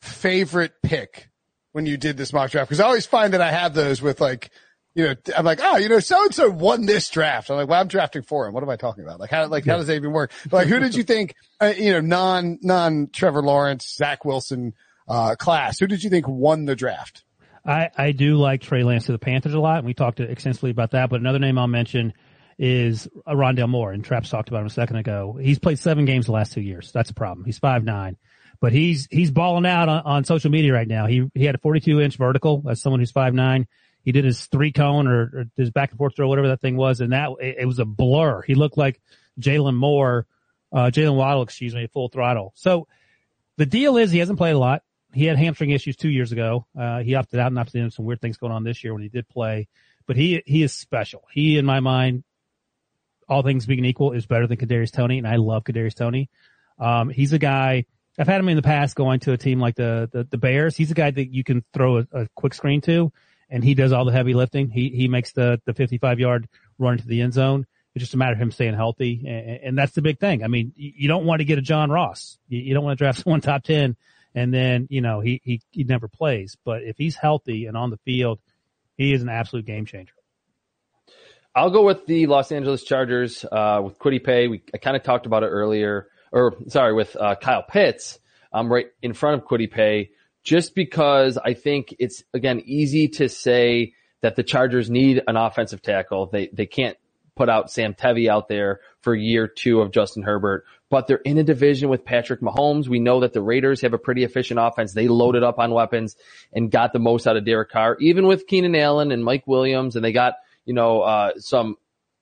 [0.00, 1.28] favorite pick
[1.74, 2.70] when you did this mock draft?
[2.70, 4.50] Cause I always find that I have those with like,
[4.94, 7.50] you know, I'm like, oh, you know, so and so won this draft.
[7.50, 8.54] I'm like, well, I'm drafting for him.
[8.54, 9.18] What am I talking about?
[9.18, 10.30] Like, how, like, how does that even work?
[10.52, 14.72] Like, who did you think, uh, you know, non, non Trevor Lawrence, Zach Wilson,
[15.08, 15.80] uh, class?
[15.80, 17.24] Who did you think won the draft?
[17.66, 20.70] I, I do like Trey Lance to the Panthers a lot, and we talked extensively
[20.70, 21.10] about that.
[21.10, 22.12] But another name I'll mention
[22.56, 25.38] is Rondale Moore, and Traps talked about him a second ago.
[25.40, 26.92] He's played seven games the last two years.
[26.92, 27.44] That's a problem.
[27.44, 28.16] He's five nine,
[28.64, 31.04] but he's he's balling out on, on social media right now.
[31.04, 33.66] He he had a 42 inch vertical as someone who's five nine.
[34.00, 36.74] He did his three cone or, or his back and forth throw, whatever that thing
[36.74, 38.40] was, and that it, it was a blur.
[38.40, 39.02] He looked like
[39.38, 40.26] Jalen Moore,
[40.72, 42.54] uh, Jaylen Waddle, excuse me, full throttle.
[42.56, 42.88] So
[43.58, 44.80] the deal is he hasn't played a lot.
[45.12, 46.64] He had hamstring issues two years ago.
[46.74, 49.02] Uh, he opted out and opted in some weird things going on this year when
[49.02, 49.68] he did play,
[50.06, 51.22] but he, he is special.
[51.30, 52.24] He, in my mind,
[53.28, 56.30] all things being equal, is better than Kadarius Tony, and I love Kadarius Tony.
[56.78, 57.84] Um, he's a guy.
[58.18, 60.76] I've had him in the past going to a team like the the, the Bears.
[60.76, 63.12] He's a guy that you can throw a, a, quick screen to,
[63.50, 64.70] and he does all the heavy lifting.
[64.70, 66.48] He he makes the the 55 yard
[66.78, 67.66] run into the end zone.
[67.94, 70.42] It's just a matter of him staying healthy, and, and that's the big thing.
[70.42, 72.38] I mean, you don't want to get a John Ross.
[72.48, 73.96] You, you don't want to draft someone top 10,
[74.34, 76.56] and then you know he he he never plays.
[76.64, 78.40] But if he's healthy and on the field,
[78.96, 80.14] he is an absolute game changer.
[81.56, 84.48] I'll go with the Los Angeles Chargers uh, with Kwity Paye.
[84.48, 88.18] We I kind of talked about it earlier, or sorry, with uh, Kyle Pitts.
[88.52, 90.10] Um, right in front of Kwity Paye,
[90.44, 95.82] just because I think it's again easy to say that the Chargers need an offensive
[95.82, 96.26] tackle.
[96.26, 96.96] They they can't
[97.34, 101.36] put out Sam Tevi out there for year two of Justin Herbert, but they're in
[101.38, 102.86] a division with Patrick Mahomes.
[102.86, 104.92] We know that the Raiders have a pretty efficient offense.
[104.92, 106.14] They loaded up on weapons
[106.52, 109.96] and got the most out of Derek Carr, even with Keenan Allen and Mike Williams,
[109.96, 111.76] and they got you know, uh, some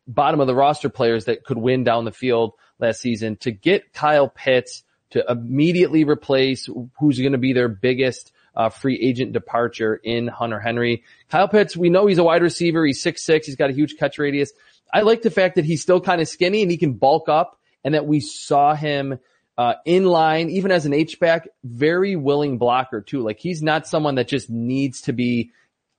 [0.07, 2.53] bottom of the roster players that could win down the field
[2.83, 6.69] last season to get Kyle Pitts to immediately replace
[6.99, 11.05] who's going to be their biggest uh, free agent departure in Hunter Henry.
[11.31, 12.85] Kyle Pitts, we know he's a wide receiver.
[12.85, 13.27] He's six.
[13.27, 14.53] He's got a huge catch radius.
[14.93, 17.59] I like the fact that he's still kind of skinny and he can bulk up
[17.85, 19.19] and that we saw him
[19.57, 23.21] uh, in line, even as an H-back, very willing blocker too.
[23.21, 25.51] Like he's not someone that just needs to be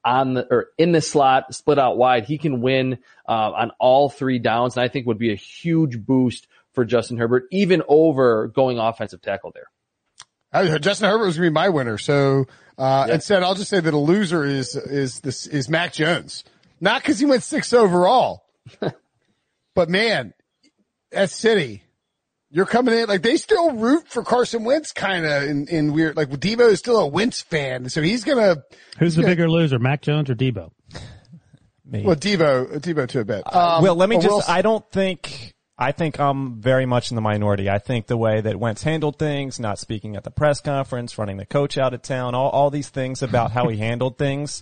[0.06, 2.26] on the, or in the slot, split out wide.
[2.26, 4.76] He can win, uh, on all three downs.
[4.76, 9.22] And I think would be a huge boost for Justin Herbert, even over going offensive
[9.22, 9.68] tackle there.
[10.52, 11.98] I, Justin Herbert was going to be my winner.
[11.98, 12.46] So,
[12.78, 13.16] uh, yeah.
[13.16, 16.44] instead I'll just say that a loser is, is this, is Mac Jones.
[16.80, 18.44] Not cause he went six overall,
[19.76, 20.34] but man,
[21.14, 21.84] at City,
[22.50, 26.18] you're coming in like they still root for Carson Wentz kind of in, in weird
[26.18, 28.64] like Deebo is still a Wentz fan, so he's gonna.
[29.00, 30.72] Who's he's the gonna, bigger loser, Mac Jones or Deebo?
[31.86, 32.04] Me.
[32.04, 33.44] Well, Deebo, Deebo to a bit.
[33.46, 34.50] Uh, um, well, let me just.
[34.50, 35.53] I don't think.
[35.78, 37.70] I think I'm very much in the minority.
[37.70, 41.38] I think the way that Wentz handled things, not speaking at the press conference, running
[41.38, 44.62] the coach out of town, all, all these things about how he handled things,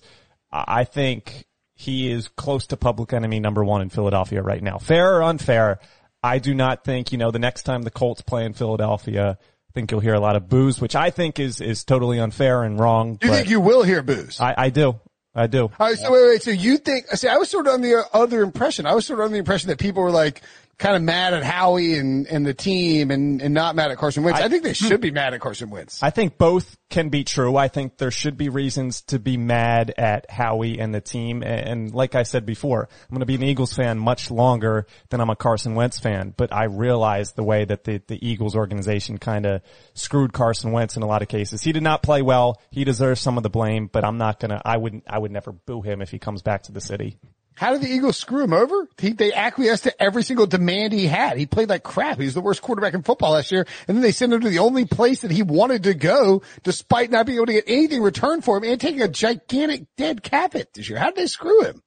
[0.51, 1.45] I think
[1.75, 4.77] he is close to public enemy number one in Philadelphia right now.
[4.77, 5.79] Fair or unfair,
[6.23, 9.71] I do not think, you know, the next time the Colts play in Philadelphia, I
[9.73, 12.79] think you'll hear a lot of boos, which I think is, is totally unfair and
[12.79, 13.17] wrong.
[13.21, 14.39] You think you will hear boos?
[14.39, 14.99] I, I do.
[15.33, 15.63] I do.
[15.63, 16.43] All right, so wait, wait.
[16.43, 17.07] So you think?
[17.11, 18.85] See, I was sort of on the other impression.
[18.85, 20.41] I was sort of on the impression that people were like,
[20.81, 24.23] kind of mad at Howie and, and the team and, and not mad at Carson
[24.23, 24.41] Wentz.
[24.41, 26.01] I, I, think they should be mad at Carson Wentz.
[26.01, 27.55] I think both can be true.
[27.55, 31.43] I think there should be reasons to be mad at Howie and the team.
[31.43, 34.87] And, and like I said before, I'm going to be an Eagles fan much longer
[35.09, 36.33] than I'm a Carson Wentz fan.
[36.35, 39.61] But I realize the way that the, the Eagles organization kind of
[39.93, 41.61] screwed Carson Wentz in a lot of cases.
[41.61, 42.59] He did not play well.
[42.71, 45.31] He deserves some of the blame, but I'm not going to, I wouldn't, I would
[45.31, 47.19] never boo him if he comes back to the city.
[47.55, 48.87] How did the Eagles screw him over?
[48.99, 51.37] He, they acquiesced to every single demand he had.
[51.37, 52.17] He played like crap.
[52.17, 53.67] He was the worst quarterback in football last year.
[53.87, 57.11] And then they sent him to the only place that he wanted to go despite
[57.11, 60.53] not being able to get anything returned for him and taking a gigantic dead cap
[60.53, 60.97] hit this year.
[60.97, 61.83] How did they screw him?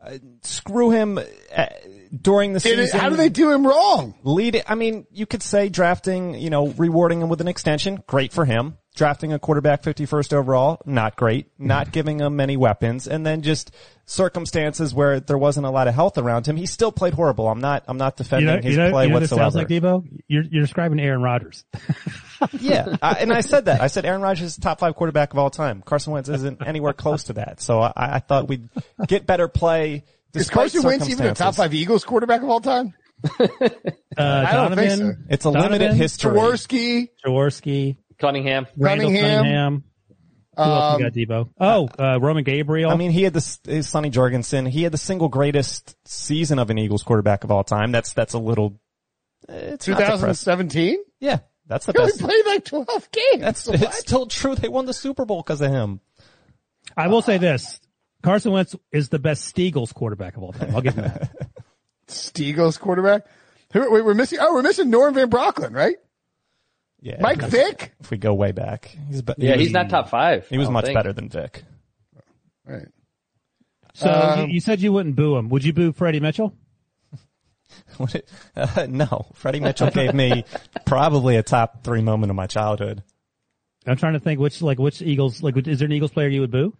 [0.00, 1.66] Uh, screw him uh,
[2.20, 2.80] during the season.
[2.80, 4.14] It, how do they do him wrong?
[4.22, 4.62] Lead.
[4.66, 8.02] I mean, you could say drafting, you know, rewarding him with an extension.
[8.06, 11.46] Great for him drafting a quarterback 51st overall, not great.
[11.58, 13.70] Not giving him many weapons, and then just
[14.04, 16.56] circumstances where there wasn't a lot of health around him.
[16.56, 17.48] He still played horrible.
[17.48, 17.84] I'm not.
[17.86, 19.50] I'm not You defending know, his you know, play you know what this whatsoever.
[19.50, 20.04] sounds like, Debo?
[20.26, 21.64] You're, you're describing Aaron Rodgers.
[22.58, 23.80] yeah, I, and I said that.
[23.80, 25.82] I said Aaron Rodgers is top five quarterback of all time.
[25.82, 27.60] Carson Wentz isn't anywhere close to that.
[27.62, 28.68] So I, I thought we'd
[29.06, 30.04] get better play.
[30.34, 32.94] Is Carson Wentz even a top five Eagles quarterback of all time?
[34.16, 35.12] Uh, I don't think so.
[35.30, 36.32] It's a limited history.
[36.32, 38.66] Jaworski, Jaworski, Cunningham.
[38.76, 39.38] Randall Cunningham.
[39.44, 39.84] Cunningham.
[40.56, 41.50] Who else you got, Debo?
[41.60, 42.90] Oh, uh, Roman Gabriel.
[42.90, 44.68] I mean, he had the uh, Sonny Jurgensen.
[44.68, 47.92] He had the single greatest season of an Eagles quarterback of all time.
[47.92, 48.80] That's that's a little.
[49.48, 50.98] It's 2017?
[51.20, 51.38] Yeah,
[51.68, 52.20] that's the He only best.
[52.20, 53.40] played like 12 games.
[53.40, 53.82] That's What?
[53.82, 54.56] it's still true.
[54.56, 56.00] They won the Super Bowl because of him.
[56.96, 57.78] I will say this.
[58.24, 60.74] Carson Wentz is the best Steagles quarterback of all time.
[60.74, 61.30] I'll give him that.
[62.08, 63.26] Steagles quarterback.
[63.72, 65.96] Who, wait, we're missing, oh, we're missing Norm Van Brocklin, right?
[67.00, 67.92] Yeah, Mike Vick?
[68.00, 70.48] If we go way back, he's be- Yeah, he was, he's not top five.
[70.48, 70.96] He was much think.
[70.96, 71.62] better than Vick.
[72.66, 72.88] Right.
[73.94, 75.48] So Um, you, you said you wouldn't boo him.
[75.48, 76.54] Would you boo Freddie Mitchell?
[77.98, 80.44] What it- uh, no, Freddie Mitchell gave me
[80.84, 83.02] probably a top three moment of my childhood.
[83.86, 86.40] I'm trying to think which, like, which Eagles, like, is there an Eagles player you
[86.42, 86.76] would boo?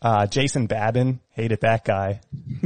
[0.00, 2.20] Uh, Jason Babin hated that guy.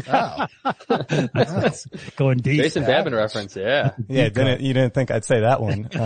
[0.07, 0.47] Oh.
[2.16, 2.61] Going deep.
[2.61, 3.93] Jason Babin reference, yeah.
[4.07, 5.89] Yeah, didn't you didn't think I'd say that one?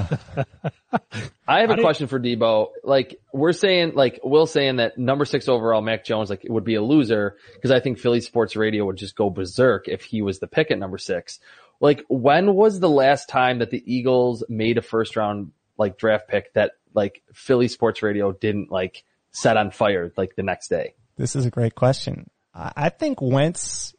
[0.92, 0.98] Uh,
[1.46, 2.68] I have a question for Debo.
[2.82, 6.76] Like we're saying, like Will saying that number six overall Mac Jones like would be
[6.76, 10.38] a loser because I think Philly sports radio would just go berserk if he was
[10.38, 11.38] the pick at number six.
[11.80, 16.28] Like when was the last time that the Eagles made a first round like draft
[16.28, 20.94] pick that like Philly sports radio didn't like set on fire like the next day?
[21.16, 22.30] This is a great question.
[22.54, 23.94] I, think Wentz.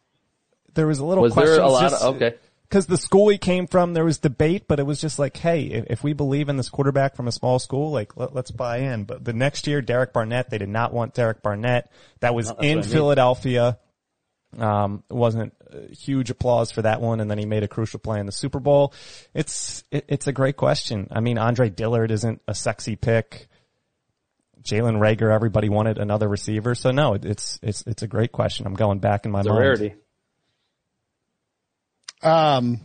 [0.73, 2.35] There was a little Was there a lot just- of okay?
[2.67, 5.63] because the school he came from, there was debate, but it was just like, hey,
[5.87, 9.05] if, we believe in this quarterback from a small school, like let, us buy in.
[9.05, 11.91] But the next year, Derek Barnett, they did not want Derek Barnett.
[12.19, 12.93] That was that's in what I mean.
[12.93, 13.79] Philadelphia.
[14.57, 15.53] Um, wasn't
[15.91, 18.59] huge applause for that one, and then he made a crucial play in the Super
[18.59, 18.93] Bowl.
[19.33, 21.09] It's it, it's a great question.
[21.11, 23.49] I mean, Andre Dillard isn't a sexy pick.
[24.67, 28.65] Jalen Reagor, everybody wanted another receiver, so no, it's it's it's a great question.
[28.67, 29.61] I'm going back in my It's a mind.
[29.61, 29.95] rarity.
[32.21, 32.81] Um,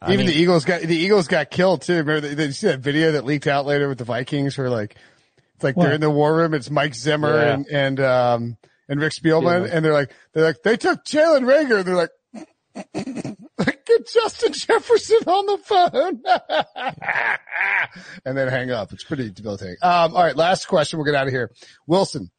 [0.00, 1.94] I even mean- the Eagles got, the Eagles got killed too.
[1.96, 4.96] Remember, did you see that video that leaked out later with the Vikings where like,
[5.54, 5.84] it's like What?
[5.86, 6.52] they're in the war room.
[6.54, 7.54] It's Mike Zimmer Yeah.
[7.54, 8.56] and, and, um,
[8.88, 9.62] and Rick Spielman.
[9.66, 9.70] Spielman.
[9.72, 11.84] And they're like, they're like, they took Jalen Reagor.
[11.84, 13.36] They're like,
[13.98, 16.22] get Justin Jefferson on the phone.
[18.24, 18.92] and then hang up.
[18.92, 19.76] It's pretty debilitating.
[19.82, 20.36] Um, all right.
[20.36, 20.98] Last question.
[20.98, 21.50] We'll get out of here.
[21.86, 22.30] Wilson,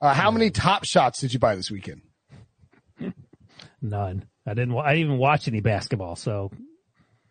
[0.00, 2.02] uh, how many top shots did you buy this weekend?
[3.80, 4.24] None.
[4.46, 6.16] I didn't, I didn't even watch any basketball.
[6.16, 6.50] So,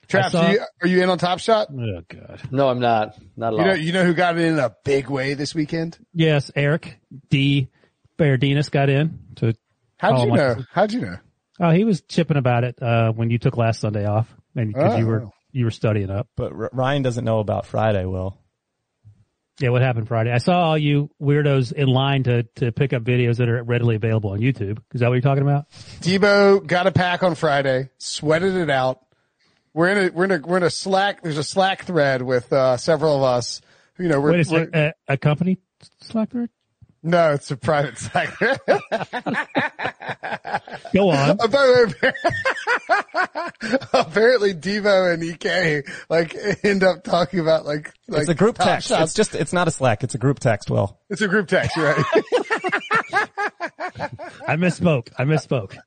[0.07, 1.67] Traps, saw- are you, are you in on Top Shot?
[1.72, 2.41] oh God.
[2.51, 3.17] No, I'm not.
[3.38, 3.78] Not at You know, all.
[3.78, 5.97] you know who got in a big way this weekend?
[6.13, 6.99] Yes, Eric
[7.30, 7.69] D.
[8.17, 9.53] Bernardinus got in to,
[9.97, 10.55] How'd you my- know?
[10.74, 11.17] How'd you know?
[11.62, 14.99] Oh, he was chipping about it, uh, when you took last Sunday off and cause
[14.99, 15.34] you were, Oh.
[15.51, 16.28] you were studying up.
[16.36, 18.38] But R- Ryan doesn't know about Friday, Will.
[19.59, 20.32] Yeah, what happened Friday?
[20.32, 23.95] I saw all you weirdos in line to, to pick up videos that are readily
[23.95, 24.80] available on YouTube.
[24.93, 25.70] Is that what you're talking about?
[25.99, 29.05] Debo got a pack on Friday, sweated it out.
[29.74, 32.51] We're in a, we're in a, we're in a Slack, there's a Slack thread with,
[32.51, 33.62] uh, several of us.
[33.99, 35.59] You know, we're, Wait, is we're a, a company
[36.01, 36.49] Slack thread?
[37.04, 38.60] No, it's a private Slack thread.
[40.93, 41.38] Go on.
[41.38, 42.12] By the way,
[43.93, 48.89] apparently Devo and EK like end up talking about like, like it's a group text.
[48.89, 49.04] shots.
[49.04, 50.04] It's just, it's not a Slack.
[50.04, 50.99] It's a group text, Will.
[51.10, 51.95] It's a group text, right?
[54.47, 55.10] I misspoke.
[55.18, 55.78] I misspoke.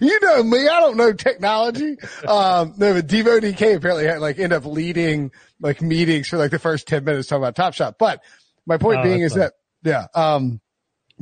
[0.00, 1.96] you know me, I don't know technology.
[2.26, 6.36] Um, no, but Devo and EK apparently had like end up leading like meetings for
[6.38, 7.96] like the first 10 minutes talking about Top Shot.
[7.98, 8.22] But
[8.66, 10.60] my point Oh, being is that's that, yeah, um,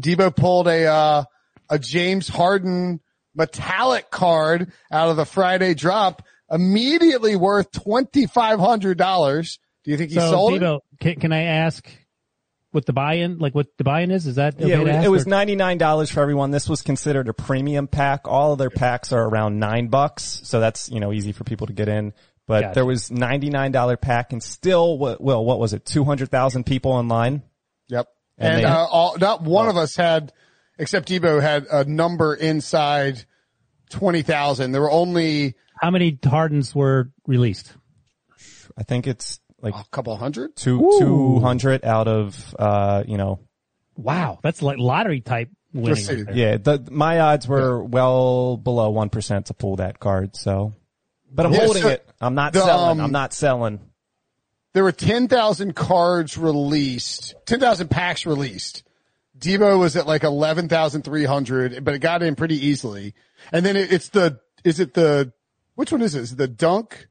[0.00, 1.24] Debo pulled a, uh,
[1.70, 3.00] a James Harden
[3.34, 9.58] metallic card out of the Friday drop immediately worth $2,500.
[9.84, 10.62] Do you think he So, sold it?
[10.62, 11.88] Debo, can, can I ask
[12.70, 14.26] what the buy-in, like what the buy-in is?
[14.26, 16.50] Is that okay Yeah, it was, it was $99 for everyone.
[16.50, 18.26] This was considered a premium pack.
[18.26, 20.40] All of their packs are around nine bucks.
[20.44, 22.12] So that's, you know, easy for people to get in.
[22.46, 22.74] But Gotcha.
[22.74, 25.84] there was $99 pack and still, what, well, what was it?
[25.84, 27.42] 200,000 people online.
[27.88, 28.08] Yep.
[28.38, 30.32] And And, they- uh, all, not one of us had,
[30.78, 33.24] except Debo had a number inside
[33.90, 34.72] 20,000.
[34.72, 37.72] There were only How many Hardens were released?
[38.76, 40.54] I think it's like a couple hundred.
[40.56, 43.40] two, 200 out of, uh, you know,
[43.96, 46.24] Wow, that's like lottery type winning.
[46.26, 50.36] Right yeah, the, my odds were well below 1% to pull that card.
[50.36, 50.74] So,
[51.32, 52.08] but I'm Yeah, holding so it.
[52.20, 53.00] I'm not the, selling.
[53.00, 53.80] um, I'm not selling.
[54.78, 58.84] There were 10,000 cards released, 10,000 packs released.
[59.36, 63.12] Debo was at like 11,300, but it got in pretty easily.
[63.50, 65.32] And then it, it's the, is it the,
[65.74, 66.20] which one is it?
[66.20, 67.08] Is it the dunk?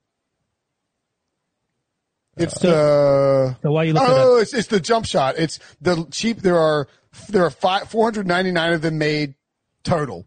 [2.37, 5.35] It's the, So while you look it oh, up, it's, it's the jump shot.
[5.37, 6.37] It's the cheap.
[6.37, 6.87] There are,
[7.27, 9.35] there are five, 499 of them made
[9.83, 10.25] total.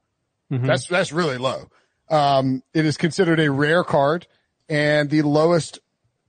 [0.53, 0.67] Mm-hmm.
[0.67, 1.71] That's, that's really low.
[2.11, 4.27] Um, it is considered a rare card
[4.69, 5.79] and the lowest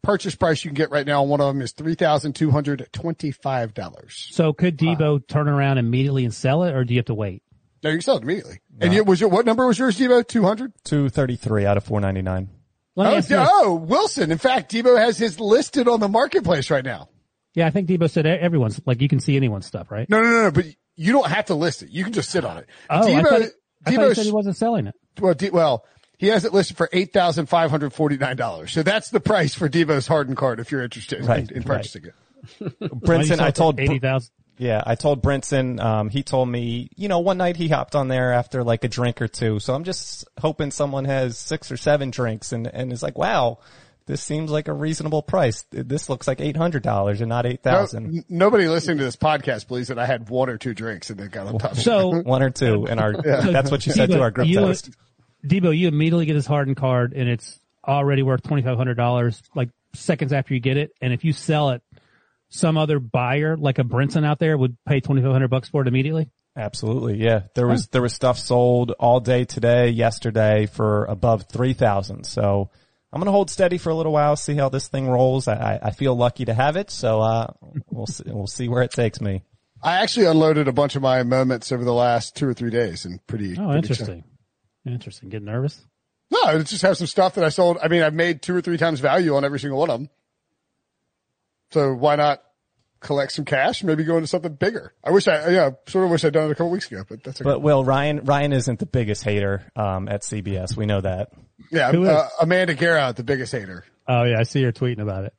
[0.04, 4.34] purchase price you can get right now on one of them is $3,225.
[4.34, 7.44] so could Debo turn around immediately and sell it, or do you have to wait?
[7.84, 8.60] No, you can sell it immediately.
[8.80, 10.28] And you, was your, what number was yours, Debo?
[10.28, 10.74] 200?
[10.84, 12.50] 233 out of 499.
[12.96, 13.50] Let me Oh, ask you this.
[13.52, 14.32] oh, Wilson.
[14.32, 17.10] In fact, Debo has his listed on the marketplace right now.
[17.54, 20.10] Yeah, I think Debo said everyone's like you can see anyone's stuff, right?
[20.10, 20.66] No, no, no, no, but
[20.96, 21.90] you don't have to list it.
[21.90, 22.68] You can just sit on it.
[22.90, 23.42] Oh, I thought,
[23.86, 24.96] I thought he said he wasn't selling it.
[25.20, 25.86] well, D, well,
[26.22, 28.72] he has it listed for eight thousand five hundred forty nine dollars.
[28.72, 31.78] So that's the price for Debo's hardened card if you're interested Right, in, in right.
[31.80, 32.14] purchasing it.
[32.80, 34.32] Brinson, I told eighty thousand.
[34.58, 38.08] Yeah, I told Brinson, um, he told me, you know, one night he hopped on
[38.10, 39.60] there after like a drink or two.
[39.60, 43.58] So I'm just hoping someone has six or seven drinks and, and is like, wow,
[44.06, 45.66] this seems like a reasonable price.
[45.72, 49.98] This looks like $800 and not 8000 n- nobody listening to this podcast believes that
[49.98, 51.72] I had one or two drinks and then got on top.
[51.72, 51.80] of.
[51.80, 54.92] So One or two in our, that's what you said to our group you- text.
[55.46, 59.42] Debo, you immediately get this hardened card and it's already worth twenty five hundred dollars
[59.56, 60.92] like seconds after you get it.
[61.02, 61.82] And if you sell it,
[62.50, 65.82] some other buyer like a Brinson out there would pay twenty five hundred bucks for
[65.82, 66.30] it immediately.
[66.58, 67.16] Absolutely.
[67.16, 67.44] Yeah.
[67.56, 72.70] There was, there was stuff sold all day today, yesterday for above 3000 So
[73.14, 75.48] I'm going to hold steady for a little while, see how this thing rolls.
[75.48, 76.92] I, I- I feel lucky to have it.
[76.92, 77.48] So, uh,
[77.90, 79.44] we'll see, we'll see where it takes me.
[79.82, 83.06] I actually unloaded a bunch of my moments over the last two or three days
[83.06, 83.54] and pretty.
[83.58, 84.24] Oh, pretty interesting.
[84.86, 85.30] Interesting.
[85.30, 85.86] Get nervous.
[86.32, 87.78] No, I just have some stuff that I sold.
[87.84, 90.10] I mean, I've made two or three times value on every single one of them.
[91.72, 92.42] So why not
[93.00, 93.84] collect some cash?
[93.84, 94.94] Maybe go into something bigger.
[95.04, 97.24] I wish I, yeah, sort of wish I'd done it a couple weeks ago, but
[97.24, 97.50] that's okay.
[97.50, 100.76] But Will Ryan Ryan isn't the biggest hater um, at CBS.
[100.78, 101.32] We know that.
[101.72, 102.10] yeah, Who is?
[102.10, 103.86] uh, Amanda Guerra, the biggest hater.
[104.08, 105.34] Oh yeah, I see her tweeting about it.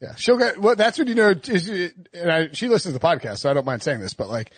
[0.00, 0.58] Yeah, she'll get.
[0.58, 1.30] Well, that's when you know.
[1.30, 1.68] Is,
[2.12, 4.52] and I, she listens to the podcast, so I don't mind saying this, but like,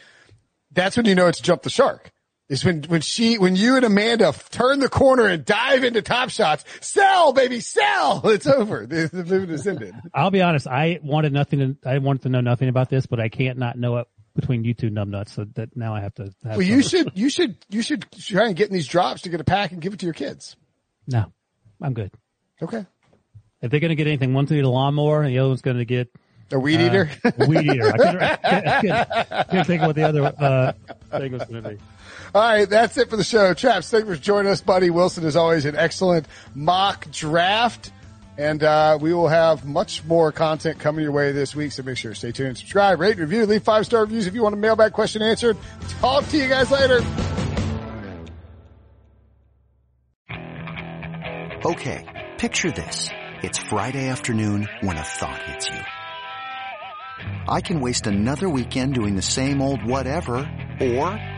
[0.72, 2.10] that's when you know it's jump the shark.
[2.48, 6.30] Is when when she when you and Amanda turn the corner and dive into top
[6.30, 6.64] shots.
[6.80, 8.22] Sell, baby, sell.
[8.24, 8.86] It's over.
[8.86, 9.94] The, the movement is ended.
[10.14, 10.66] I'll be honest.
[10.66, 11.76] I wanted nothing.
[11.82, 14.64] To, I wanted to know nothing about this, but I can't not know it between
[14.64, 15.30] you two numbnuts.
[15.34, 16.22] So that now I have to.
[16.44, 19.28] Have Well, you should you should you should try and get in these drops to
[19.28, 20.56] get a pack and give it to your kids.
[21.06, 21.26] No,
[21.82, 22.12] I'm good.
[22.62, 22.86] Okay,
[23.60, 25.48] If they're going to get anything, one's going to get a lawnmower, and the other
[25.48, 26.08] one's going to get
[26.50, 27.10] a weed eater.
[27.24, 27.88] a weed eater.
[27.88, 30.72] I couldn't, I couldn't, I couldn't- I couldn't think of what the other uh,
[31.18, 31.78] thing was going to be.
[32.34, 33.54] All right, that's it for the show.
[33.54, 34.90] Traps, thank you for joining us, buddy.
[34.90, 37.90] Wilson is always an excellent mock draft.
[38.36, 41.72] And uh, we will have much more content coming your way this week.
[41.72, 44.42] So make sure to stay tuned, subscribe, rate, review, leave five star reviews if you
[44.42, 45.56] want a mailbag question answered.
[46.00, 47.00] Talk to you guys later.
[51.64, 53.08] Okay, picture this.
[53.42, 55.80] It's Friday afternoon when a thought hits you.
[57.48, 60.48] I can waste another weekend doing the same old whatever,
[60.80, 61.37] or